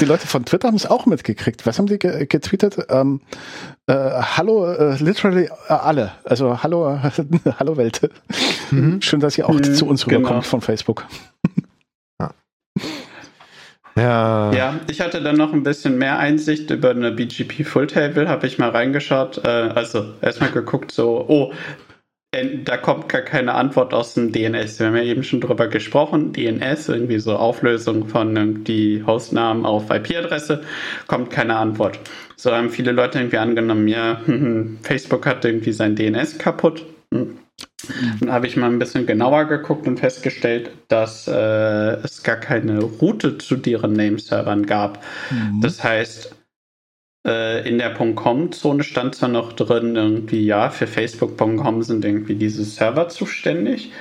[0.00, 1.64] die Leute von Twitter haben es auch mitgekriegt.
[1.66, 2.76] Was haben die getweetet?
[2.90, 3.22] Ähm,
[3.86, 6.12] äh, hallo, äh, literally äh, alle.
[6.24, 7.00] Also hallo,
[7.58, 8.08] hallo Welt.
[8.70, 9.00] Mhm.
[9.00, 10.42] Schön, dass ihr auch mhm, zu uns rüberkommt genau.
[10.42, 11.06] von Facebook.
[13.96, 14.52] Ja.
[14.52, 18.46] ja, ich hatte dann noch ein bisschen mehr Einsicht über eine BGP Full Table, habe
[18.46, 19.44] ich mal reingeschaut.
[19.44, 21.52] Äh, also erstmal geguckt, so, oh,
[22.64, 24.80] da kommt gar keine Antwort aus dem DNS.
[24.80, 26.32] Wir haben ja eben schon drüber gesprochen.
[26.32, 30.62] DNS, irgendwie so Auflösung von die Hostnamen auf IP-Adresse,
[31.06, 32.00] kommt keine Antwort.
[32.36, 34.20] So haben viele Leute irgendwie angenommen, ja,
[34.82, 36.84] Facebook hat irgendwie sein DNS kaputt.
[37.12, 37.38] Hm.
[38.20, 41.32] Dann habe ich mal ein bisschen genauer geguckt und festgestellt, dass äh,
[42.02, 45.02] es gar keine Route zu deren Nameservern gab.
[45.30, 45.60] Mhm.
[45.60, 46.34] Das heißt,
[47.26, 52.64] äh, in der .com-Zone stand zwar noch drin, irgendwie, ja, für Facebook.com sind irgendwie diese
[52.64, 53.92] Server zuständig,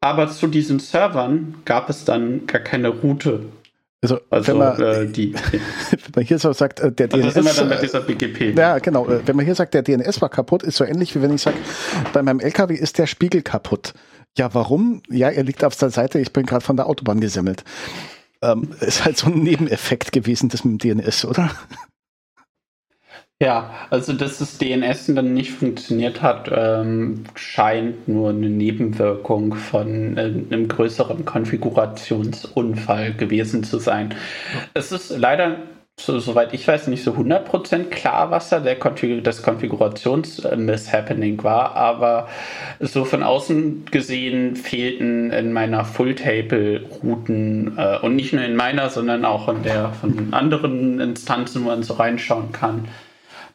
[0.00, 3.46] aber zu diesen Servern gab es dann gar keine Route.
[4.02, 5.34] Also, also wenn, man, äh, die,
[5.90, 7.36] wenn man hier so sagt, äh, der DNS.
[7.36, 8.58] Also mit dieser BGP.
[8.58, 9.06] Ja, genau.
[9.06, 11.42] Äh, wenn man hier sagt, der DNS war kaputt, ist so ähnlich wie wenn ich
[11.42, 11.58] sage,
[12.12, 13.92] bei meinem LKW ist der Spiegel kaputt.
[14.38, 15.02] Ja, warum?
[15.10, 17.64] Ja, er liegt auf der Seite, ich bin gerade von der Autobahn gesemmelt.
[18.42, 21.50] Ähm, ist halt so ein Nebeneffekt gewesen, das mit dem DNS, oder?
[23.42, 30.18] Ja, also dass das DNS dann nicht funktioniert hat, ähm, scheint nur eine Nebenwirkung von
[30.18, 34.14] äh, einem größeren Konfigurationsunfall gewesen zu sein.
[34.74, 35.56] Es ist leider,
[35.98, 41.74] so, soweit ich weiß, nicht so 100% klar, was da der Konfig das Konfigurations-Mishappening war,
[41.76, 42.28] aber
[42.78, 49.24] so von außen gesehen fehlten in meiner Full-Table-Routen äh, und nicht nur in meiner, sondern
[49.24, 52.86] auch in der von anderen Instanzen, wo man so reinschauen kann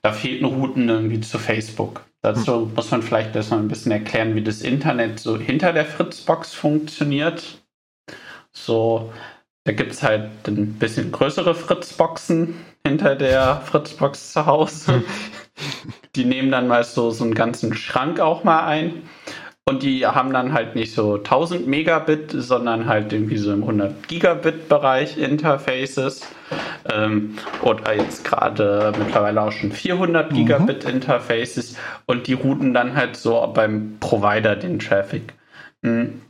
[0.05, 2.05] da fehlten Routen irgendwie zu Facebook.
[2.21, 2.75] Dazu hm.
[2.75, 7.65] muss man vielleicht erstmal ein bisschen erklären, wie das Internet so hinter der Fritzbox funktioniert.
[8.51, 9.11] So,
[9.63, 12.53] da gibt es halt ein bisschen größere Fritzboxen
[12.85, 14.93] hinter der Fritzbox zu Hause.
[14.93, 15.03] Hm.
[16.15, 19.09] Die nehmen dann mal so, so einen ganzen Schrank auch mal ein.
[19.67, 24.07] Und die haben dann halt nicht so 1000 Megabit, sondern halt irgendwie so im 100
[24.07, 26.21] Gigabit Bereich Interfaces.
[26.93, 30.35] Ähm, oder jetzt gerade mittlerweile auch schon 400 mhm.
[30.35, 31.77] Gigabit Interfaces.
[32.05, 35.33] Und die routen dann halt so beim Provider den Traffic.
[35.81, 36.21] Mhm.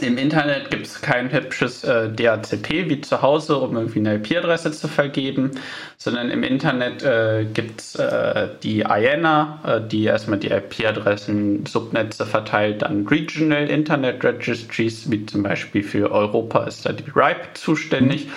[0.00, 4.72] Im Internet gibt es kein hübsches äh, DHCP wie zu Hause, um irgendwie eine IP-Adresse
[4.72, 5.50] zu vergeben,
[5.98, 12.24] sondern im Internet äh, gibt es äh, die IANA, äh, die erstmal die IP-Adressen, Subnetze
[12.24, 18.28] verteilt an Regional Internet Registries, wie zum Beispiel für Europa ist da die RIPE zuständig.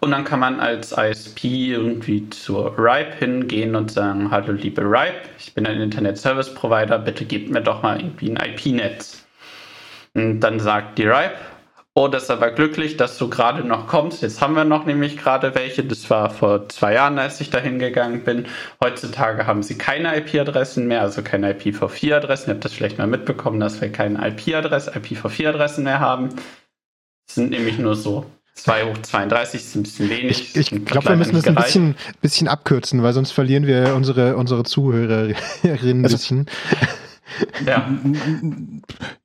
[0.00, 5.22] Und dann kann man als ISP irgendwie zur RIPE hingehen und sagen, hallo liebe RIPE,
[5.38, 9.17] ich bin ein Internet Service Provider, bitte gebt mir doch mal irgendwie ein IP-Netz.
[10.18, 11.34] Und dann sagt die Ripe,
[11.94, 14.22] oh, das ist aber glücklich, dass du gerade noch kommst.
[14.22, 15.84] Jetzt haben wir noch nämlich gerade welche.
[15.84, 18.46] Das war vor zwei Jahren, als ich da hingegangen bin.
[18.82, 22.50] Heutzutage haben sie keine IP-Adressen mehr, also keine IPv4-Adressen.
[22.50, 26.30] Ihr habt das vielleicht mal mitbekommen, dass wir keine IP-Adresse, IPv4-Adressen mehr haben.
[27.26, 30.56] Das sind nämlich nur so 2 hoch 32 ist ein bisschen wenig.
[30.56, 34.36] Ich, ich glaube, wir müssen das ein bisschen, bisschen abkürzen, weil sonst verlieren wir unsere,
[34.36, 35.36] unsere Zuhörerinnen
[36.00, 36.46] ein also, bisschen.
[37.66, 37.88] Ja.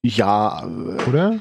[0.01, 0.63] ja.
[1.07, 1.39] Oder?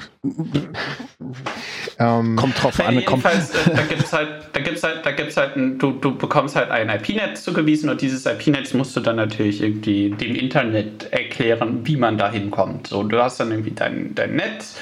[1.98, 2.94] ähm, kommt drauf an.
[2.94, 3.66] Jedenfalls, kommt.
[3.66, 6.56] Äh, da gibt es halt, da gibt's halt, da gibt's halt ein, du, du bekommst
[6.56, 11.80] halt ein IP-Netz zugewiesen und dieses IP-Netz musst du dann natürlich irgendwie dem Internet erklären,
[11.84, 12.86] wie man da hinkommt.
[12.88, 14.76] So, du hast dann irgendwie dein, dein Netz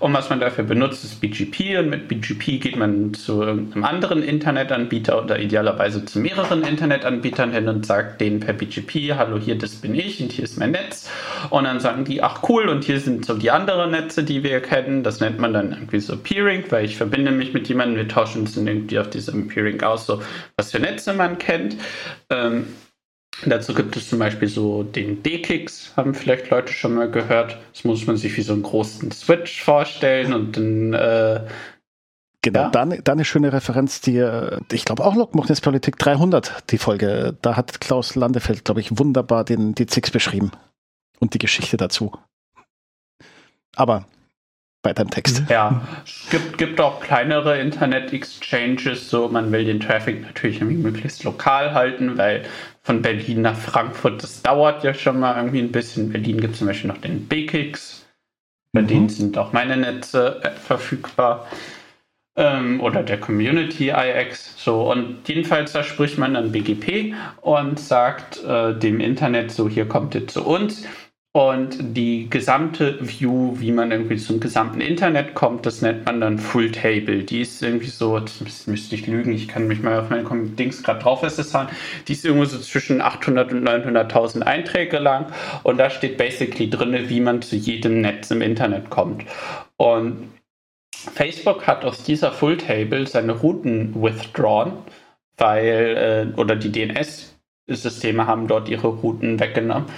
[0.00, 1.78] und was man dafür benutzt, ist BGP.
[1.78, 7.68] Und mit BGP geht man zu irgendeinem anderen Internetanbieter oder idealerweise zu mehreren Internetanbietern hin
[7.68, 11.10] und sagt denen per BGP, hallo, hier, das bin ich und hier ist mein Netz.
[11.50, 14.60] Und dann sagen die, ach cool, und hier sind so die anderen Netze, die wir
[14.60, 15.02] kennen.
[15.02, 18.42] Das nennt man dann irgendwie so Peering, weil ich verbinde mich mit jemandem, wir tauschen
[18.42, 20.22] uns irgendwie auf diesem Peering aus, so
[20.56, 21.76] was für Netze man kennt.
[22.30, 22.66] Ähm,
[23.44, 27.58] Dazu gibt es zum Beispiel so den D-Kicks, haben vielleicht Leute schon mal gehört.
[27.72, 30.94] Das muss man sich wie so einen großen Switch vorstellen und dann.
[30.94, 31.46] Äh,
[32.40, 32.70] genau, ja.
[32.70, 35.14] dann, dann eine schöne Referenz, die, äh, ich glaube auch
[35.60, 37.36] Politik 300, die Folge.
[37.42, 40.50] Da hat Klaus Landefeld, glaube ich, wunderbar den, Zix beschrieben
[41.20, 42.12] und die Geschichte dazu.
[43.76, 44.06] Aber
[44.86, 45.42] weiter im Text.
[45.50, 51.24] Ja, es gibt, gibt auch kleinere Internet-Exchanges, so man will den Traffic natürlich irgendwie möglichst
[51.24, 52.44] lokal halten, weil
[52.86, 56.04] von Berlin nach Frankfurt, das dauert ja schon mal irgendwie ein bisschen.
[56.04, 58.06] In Berlin gibt es zum Beispiel noch den BKIX,
[58.72, 58.86] bei mhm.
[58.86, 61.48] denen sind auch meine Netze äh, verfügbar.
[62.36, 64.62] Ähm, oder der Community IX.
[64.62, 69.88] So, und jedenfalls da spricht man dann BGP und sagt äh, dem Internet so, hier
[69.88, 70.84] kommt ihr zu uns.
[71.36, 76.38] Und die gesamte View, wie man irgendwie zum gesamten Internet kommt, das nennt man dann
[76.38, 77.24] Full Table.
[77.24, 80.82] Die ist irgendwie so, das müsste ich lügen, ich kann mich mal auf meinen Dings
[80.82, 81.76] gerade drauf festhalten.
[82.08, 85.26] Die ist irgendwo so zwischen 800 und 900.000 Einträge lang.
[85.62, 89.26] Und da steht basically drin, wie man zu jedem Netz im Internet kommt.
[89.76, 90.32] Und
[90.94, 94.72] Facebook hat aus dieser Full Table seine Routen withdrawn,
[95.36, 99.90] weil, äh, oder die DNS-Systeme haben dort ihre Routen weggenommen.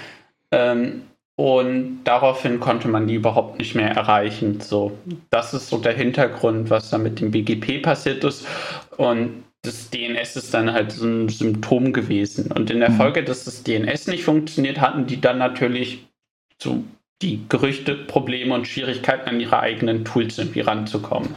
[0.50, 1.02] Ähm,
[1.38, 4.60] und daraufhin konnte man die überhaupt nicht mehr erreichen.
[4.60, 4.98] So,
[5.30, 8.44] das ist so der Hintergrund, was da mit dem BGP passiert ist.
[8.96, 12.50] Und das DNS ist dann halt so ein Symptom gewesen.
[12.50, 12.96] Und in der mhm.
[12.96, 16.08] Folge, dass das DNS nicht funktioniert, hatten die dann natürlich
[16.60, 16.82] so
[17.22, 21.36] die Gerüchte, Probleme und Schwierigkeiten an ihre eigenen Tools irgendwie ranzukommen.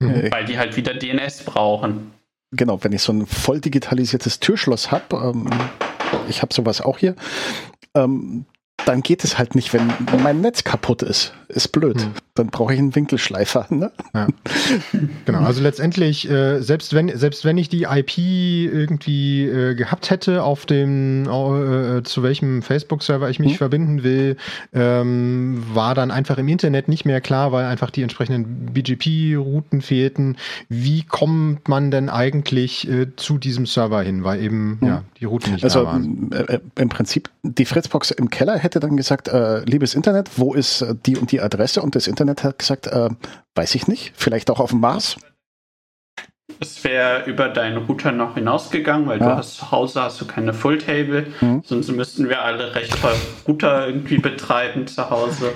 [0.00, 0.32] Mhm.
[0.32, 2.10] Weil die halt wieder DNS brauchen.
[2.50, 5.48] Genau, wenn ich so ein voll digitalisiertes Türschloss habe, ähm,
[6.28, 7.14] ich habe sowas auch hier,
[7.94, 8.46] ähm,
[8.86, 11.34] dann geht es halt nicht, wenn mein Netz kaputt ist.
[11.48, 12.00] Ist blöd.
[12.00, 12.12] Hm.
[12.36, 13.66] Dann brauche ich einen Winkelschleifer.
[13.70, 13.90] Ne?
[14.14, 14.28] Ja.
[15.24, 20.44] genau, also letztendlich, äh, selbst, wenn, selbst wenn ich die IP irgendwie äh, gehabt hätte,
[20.44, 23.58] auf dem, äh, zu welchem Facebook-Server ich mich hm.
[23.58, 24.36] verbinden will,
[24.72, 30.36] ähm, war dann einfach im Internet nicht mehr klar, weil einfach die entsprechenden BGP-Routen fehlten.
[30.68, 34.22] Wie kommt man denn eigentlich äh, zu diesem Server hin?
[34.22, 34.88] Weil eben hm.
[34.88, 36.30] ja, die Routen nicht also, da waren.
[36.32, 40.82] Also im Prinzip, die Fritzbox im Keller hätte dann gesagt, äh, liebes Internet, wo ist
[40.82, 41.82] äh, die und die Adresse?
[41.82, 43.08] Und das Internet hat gesagt, äh,
[43.54, 45.16] weiß ich nicht, vielleicht auch auf dem Mars.
[46.58, 49.30] Es wäre über deinen Router noch hinausgegangen, weil ja.
[49.30, 51.62] du hast zu Hause hast du keine Full-Table, mhm.
[51.64, 53.14] sonst müssten wir alle recht voll
[53.48, 55.52] Router irgendwie betreiben zu Hause.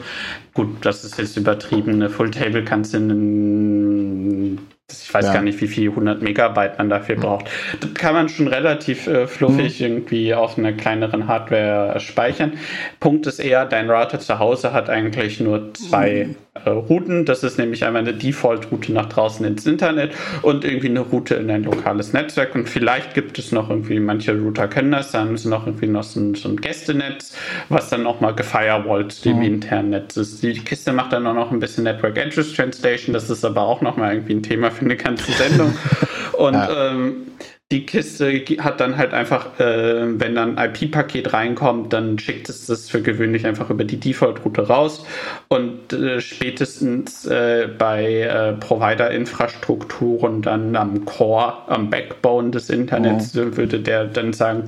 [0.55, 1.95] Gut, das ist jetzt übertrieben.
[1.95, 4.59] Eine Full-Table kannst du in
[4.91, 5.33] ich weiß ja.
[5.33, 7.49] gar nicht, wie viel 100 Megabyte man dafür braucht.
[7.81, 9.87] Das kann man schon relativ äh, fluffig mhm.
[9.87, 12.53] irgendwie auf einer kleineren Hardware speichern.
[13.01, 16.37] Punkt ist eher, dein Router zu Hause hat eigentlich nur zwei mhm.
[16.67, 17.25] äh, Routen.
[17.25, 20.13] Das ist nämlich einmal eine Default-Route nach draußen ins Internet
[20.43, 22.55] und irgendwie eine Route in ein lokales Netzwerk.
[22.55, 26.03] Und vielleicht gibt es noch irgendwie, manche Router können das, dann ist noch irgendwie noch
[26.03, 27.35] so ein, so ein Gästenetz,
[27.71, 29.45] was dann nochmal gefirewallt dem mhm.
[29.45, 30.43] internen Netz ist.
[30.43, 33.15] Die Kiste macht dann auch noch ein bisschen Network Address Translation.
[33.15, 35.77] Das ist aber auch nochmal irgendwie ein Thema für eine ganze Sendung.
[36.37, 36.91] Und ja.
[36.91, 37.27] ähm,
[37.73, 42.67] die Kiste hat dann halt einfach, äh, wenn dann ein IP-Paket reinkommt, dann schickt es
[42.67, 45.05] das für gewöhnlich einfach über die Default-Route raus.
[45.49, 53.57] Und äh, spätestens äh, bei äh, Provider-Infrastrukturen dann am Core, am Backbone des Internets, oh.
[53.57, 54.67] würde der dann sagen,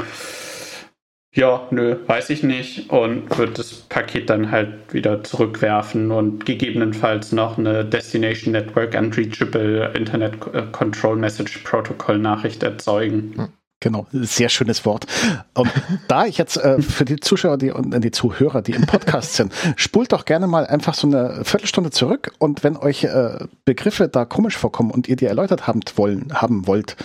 [1.37, 7.33] ja, nö, weiß ich nicht und wird das Paket dann halt wieder zurückwerfen und gegebenenfalls
[7.33, 10.41] noch eine Destination Network Unreachable Internet
[10.73, 13.53] Control Message Protocol Nachricht erzeugen.
[13.87, 15.07] Genau, sehr schönes Wort.
[15.55, 15.71] Und
[16.09, 19.35] da ich jetzt äh, für die Zuschauer die, und äh, die Zuhörer, die im Podcast
[19.35, 24.09] sind, spult doch gerne mal einfach so eine Viertelstunde zurück und wenn euch äh, Begriffe
[24.09, 26.97] da komisch vorkommen und ihr die erläutert haben, wollen, haben wollt,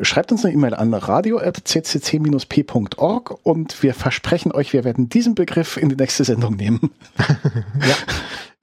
[0.00, 1.46] schreibt uns eine E-Mail an radio.ccc-p.org
[3.44, 6.90] und wir versprechen euch, wir werden diesen Begriff in die nächste Sendung nehmen.
[7.86, 7.94] ja,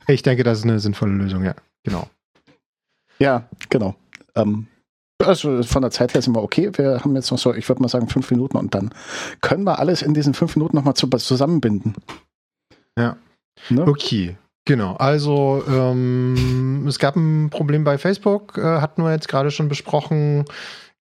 [0.08, 1.56] ich denke, das ist eine sinnvolle Lösung, ja,
[1.86, 2.10] genau.
[3.20, 3.96] Ja, genau.
[4.36, 4.68] Ähm,
[5.24, 6.72] also von der Zeit her sind wir okay.
[6.74, 8.94] Wir haben jetzt noch so, ich würde mal sagen, fünf Minuten und dann
[9.42, 11.96] können wir alles in diesen fünf Minuten nochmal zu, zusammenbinden.
[12.98, 13.18] Ja.
[13.70, 13.88] Ne?
[13.88, 14.38] Okay.
[14.66, 19.68] Genau, also ähm, es gab ein Problem bei Facebook, äh, hatten wir jetzt gerade schon
[19.68, 20.46] besprochen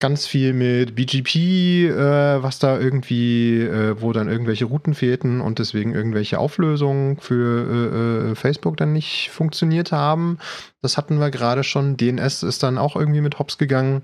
[0.00, 5.58] ganz viel mit BGP, äh, was da irgendwie, äh, wo dann irgendwelche Routen fehlten und
[5.58, 10.38] deswegen irgendwelche Auflösungen für äh, äh Facebook dann nicht funktioniert haben.
[10.82, 11.96] Das hatten wir gerade schon.
[11.96, 14.02] DNS ist dann auch irgendwie mit Hops gegangen.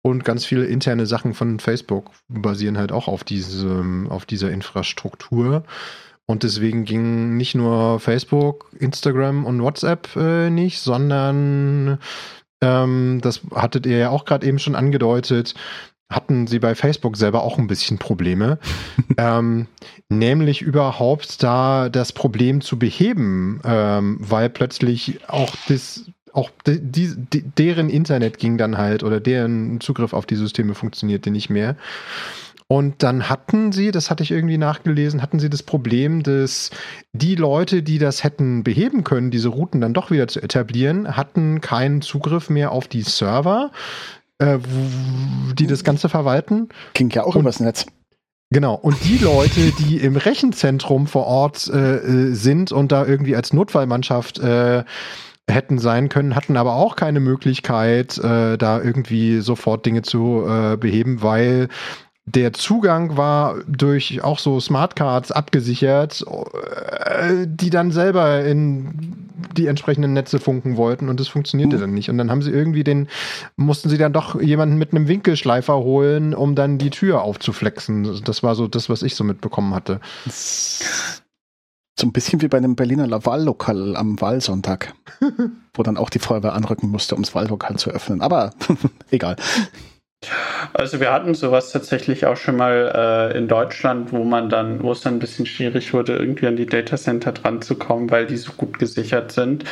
[0.00, 5.64] Und ganz viele interne Sachen von Facebook basieren halt auch auf, diesem, auf dieser Infrastruktur.
[6.24, 11.98] Und deswegen ging nicht nur Facebook, Instagram und WhatsApp äh, nicht, sondern
[12.60, 15.54] ähm, das hattet ihr ja auch gerade eben schon angedeutet,
[16.10, 18.58] hatten sie bei Facebook selber auch ein bisschen Probleme,
[19.18, 19.66] ähm,
[20.08, 26.80] nämlich überhaupt da das Problem zu beheben, ähm, weil plötzlich auch das auch die,
[27.16, 31.76] die, deren Internet ging dann halt oder deren Zugriff auf die Systeme funktionierte nicht mehr.
[32.70, 36.70] Und dann hatten sie, das hatte ich irgendwie nachgelesen, hatten sie das Problem, dass
[37.14, 41.62] die Leute, die das hätten beheben können, diese Routen dann doch wieder zu etablieren, hatten
[41.62, 43.70] keinen Zugriff mehr auf die Server,
[44.38, 44.58] äh,
[45.54, 46.68] die das Ganze verwalten.
[46.92, 47.86] Ging ja auch Und- übers Netz.
[48.50, 48.74] Genau.
[48.74, 53.52] Und die Leute, die im Rechenzentrum vor Ort äh, äh, sind und da irgendwie als
[53.52, 54.84] Notfallmannschaft äh,
[55.50, 60.76] hätten sein können, hatten aber auch keine Möglichkeit, äh, da irgendwie sofort Dinge zu äh,
[60.78, 61.68] beheben, weil
[62.34, 66.24] der Zugang war durch auch so Smartcards abgesichert,
[67.04, 69.24] äh, die dann selber in
[69.56, 71.80] die entsprechenden Netze funken wollten und das funktionierte Mhm.
[71.80, 72.10] dann nicht.
[72.10, 73.08] Und dann haben sie irgendwie den,
[73.56, 78.20] mussten sie dann doch jemanden mit einem Winkelschleifer holen, um dann die Tür aufzuflexen.
[78.24, 80.00] Das war so das, was ich so mitbekommen hatte.
[81.98, 84.94] So ein bisschen wie bei einem Berliner Wahllokal am Wahlsonntag,
[85.74, 88.20] wo dann auch die Feuerwehr anrücken musste, um das Wahllokal zu öffnen.
[88.20, 88.52] Aber
[89.10, 89.36] egal.
[90.72, 94.92] Also wir hatten sowas tatsächlich auch schon mal äh, in Deutschland, wo man dann, wo
[94.92, 98.36] es dann ein bisschen schwierig wurde, irgendwie an die Datacenter dran zu kommen, weil die
[98.36, 99.64] so gut gesichert sind.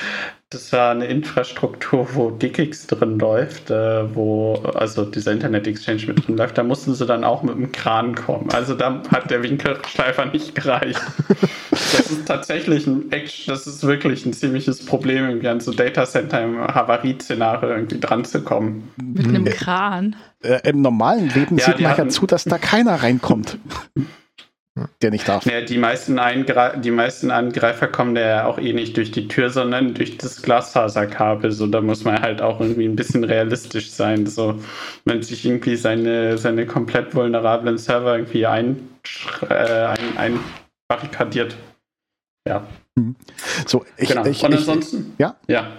[0.51, 6.24] Das war eine Infrastruktur, wo DickX drin läuft, äh, wo also dieser Internet Exchange mit
[6.24, 6.57] drin läuft.
[6.57, 8.49] Da mussten sie dann auch mit dem Kran kommen.
[8.53, 11.01] Also da hat der Winkelschleifer nicht gereicht.
[11.70, 16.40] Das ist tatsächlich ein, Act- das ist wirklich ein ziemliches Problem, irgendwie an so Datacenter
[16.44, 18.92] im Havarie-Szenario irgendwie dran zu kommen.
[19.03, 20.14] Mit einem Kran.
[20.42, 23.59] Äh, Im normalen Leben Ja, sieht man ja zu, dass da keiner reinkommt,
[25.01, 25.47] der nicht darf.
[25.47, 29.49] Ja, die meisten, Eingre die meisten Angreifer kommen ja auch eh nicht durch die Tür,
[29.49, 31.51] sondern durch das Glasfaserkabel.
[31.51, 34.27] So, da muss man halt auch irgendwie ein bisschen realistisch sein.
[34.27, 34.61] So,
[35.05, 38.89] wenn sich irgendwie seine, seine komplett vulnerablen Server irgendwie ein,
[39.49, 39.55] äh,
[40.16, 40.43] ein,
[40.91, 41.57] einbarrikadiert.
[42.47, 42.64] Ja,
[43.66, 44.24] So, ich, genau.
[44.27, 45.14] ich, Und ich, ansonsten?
[45.18, 45.37] ja?
[45.49, 45.72] Ja.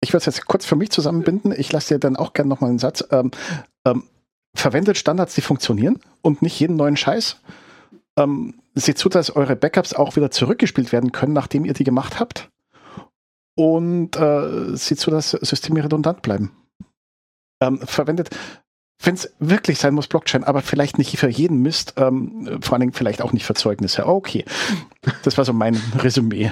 [0.00, 1.52] ich würde es jetzt kurz für mich zusammenbinden.
[1.56, 3.04] Ich lasse dir dann auch gerne nochmal einen Satz.
[3.10, 3.30] Ähm,
[3.84, 4.04] ähm,
[4.54, 7.40] verwendet Standards, die funktionieren und nicht jeden neuen Scheiß.
[8.18, 12.20] Ähm, seht zu, dass eure Backups auch wieder zurückgespielt werden können, nachdem ihr die gemacht
[12.20, 12.50] habt.
[13.54, 16.52] Und äh, seht zu, dass Systeme redundant bleiben.
[17.60, 18.30] Ähm, verwendet,
[19.02, 22.80] wenn es wirklich sein muss, Blockchain, aber vielleicht nicht für jeden Mist, ähm, vor allen
[22.80, 24.06] Dingen vielleicht auch nicht für Zeugnisse.
[24.06, 24.44] Okay,
[25.22, 26.50] das war so mein Resümee.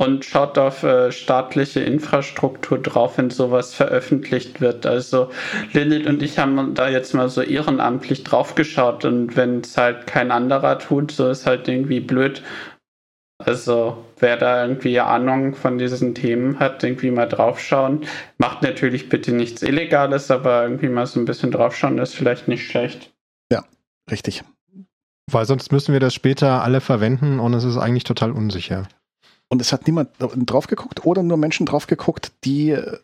[0.00, 4.86] Und schaut auf äh, staatliche Infrastruktur drauf, wenn sowas veröffentlicht wird.
[4.86, 5.30] Also
[5.74, 10.06] Lilith und ich haben da jetzt mal so ehrenamtlich drauf geschaut und wenn es halt
[10.06, 12.42] kein anderer tut, so ist halt irgendwie blöd.
[13.44, 18.06] Also wer da irgendwie Ahnung von diesen Themen hat, irgendwie mal draufschauen.
[18.38, 22.66] Macht natürlich bitte nichts Illegales, aber irgendwie mal so ein bisschen draufschauen ist vielleicht nicht
[22.66, 23.12] schlecht.
[24.10, 24.42] Richtig.
[25.30, 28.88] Weil sonst müssen wir das später alle verwenden und es ist eigentlich total unsicher.
[29.50, 32.98] Und es hat niemand drauf geguckt oder nur Menschen drauf geguckt, die äh,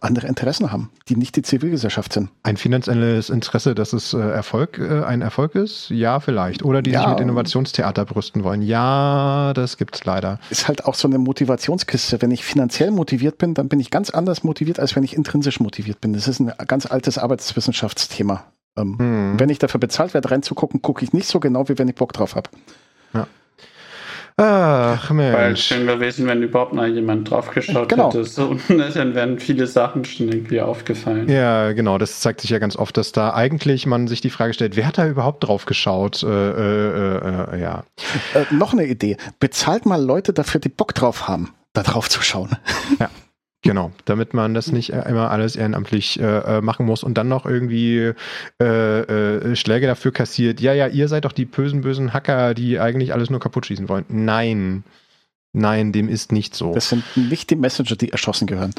[0.00, 2.28] andere Interessen haben, die nicht die Zivilgesellschaft sind.
[2.42, 5.88] Ein finanzielles Interesse, dass es äh, Erfolg, äh, ein Erfolg ist?
[5.90, 6.64] Ja, vielleicht.
[6.64, 7.10] Oder die sich Ja.
[7.10, 8.62] mit Innovationstheater brüsten wollen?
[8.62, 10.40] Ja, das gibt's leider.
[10.50, 12.20] Ist halt auch so eine Motivationskiste.
[12.20, 15.60] Wenn ich finanziell motiviert bin, dann bin ich ganz anders motiviert, als wenn ich intrinsisch
[15.60, 16.12] motiviert bin.
[16.14, 18.44] Das ist ein ganz altes Arbeitswissenschaftsthema.
[18.76, 19.34] Ähm, Hm.
[19.38, 22.12] Wenn ich dafür bezahlt werde, reinzugucken, gucke ich nicht so genau, wie wenn ich Bock
[22.12, 22.50] drauf habe.
[24.42, 25.62] Ach, Weil es Mensch.
[25.64, 28.08] schön gewesen, wenn überhaupt mal jemand draufgeschaut Genau.
[28.08, 28.24] hätte.
[28.24, 31.28] So, dann wären viele Sachen schon irgendwie aufgefallen.
[31.28, 31.98] Ja, genau.
[31.98, 34.86] Das zeigt sich ja ganz oft, dass da eigentlich man sich die Frage stellt, wer
[34.86, 36.22] hat da überhaupt drauf geschaut?
[36.22, 37.84] Äh, äh, äh, äh, ja.
[38.34, 39.16] Äh, noch eine Idee.
[39.40, 42.50] Bezahlt mal Leute dafür, die Bock drauf haben, da drauf zu schauen.
[43.62, 47.28] Genau, damit man das nicht äh, immer alles ehrenamtlich äh, äh, machen muss und dann
[47.28, 48.12] noch irgendwie
[48.58, 50.60] äh, äh, Schläge dafür kassiert.
[50.60, 53.90] Ja, ja, ihr seid doch die bösen, bösen Hacker, die eigentlich alles nur kaputt schießen
[53.90, 54.06] wollen.
[54.08, 54.82] Nein,
[55.52, 56.72] nein, dem ist nicht so.
[56.72, 58.72] Das sind nicht die Messenger, die erschossen gehören.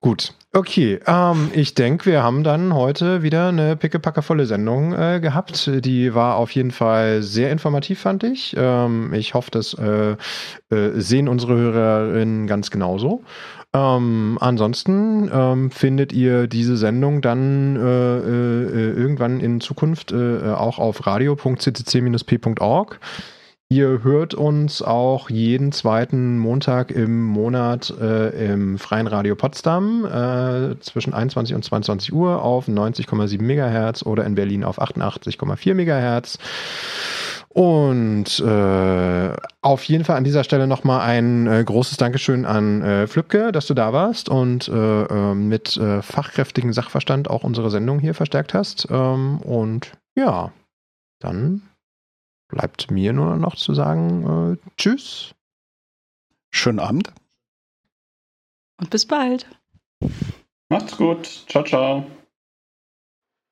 [0.00, 0.98] Gut, okay.
[1.06, 5.70] Ähm, ich denke, wir haben dann heute wieder eine pickepackevolle Sendung äh, gehabt.
[5.84, 8.54] Die war auf jeden Fall sehr informativ, fand ich.
[8.58, 10.16] Ähm, ich hoffe, das äh,
[10.74, 13.22] äh, sehen unsere Hörerinnen ganz genauso.
[13.74, 20.78] Ähm, ansonsten ähm, findet ihr diese Sendung dann äh, äh, irgendwann in Zukunft äh, auch
[20.78, 23.00] auf radio.ccc-p.org.
[23.72, 30.78] Ihr hört uns auch jeden zweiten Montag im Monat äh, im Freien Radio Potsdam äh,
[30.80, 36.38] zwischen 21 und 22 Uhr auf 90,7 Megahertz oder in Berlin auf 88,4 Megahertz.
[37.48, 43.06] Und äh, auf jeden Fall an dieser Stelle nochmal ein äh, großes Dankeschön an äh,
[43.06, 48.00] Flübke, dass du da warst und äh, äh, mit äh, fachkräftigem Sachverstand auch unsere Sendung
[48.00, 48.88] hier verstärkt hast.
[48.90, 50.52] Ähm, und ja,
[51.20, 51.62] dann
[52.52, 55.34] bleibt mir nur noch zu sagen, äh, tschüss.
[56.50, 57.12] Schönen Abend.
[58.78, 59.46] Und bis bald.
[60.68, 61.26] Macht's gut.
[61.48, 62.06] Ciao, ciao.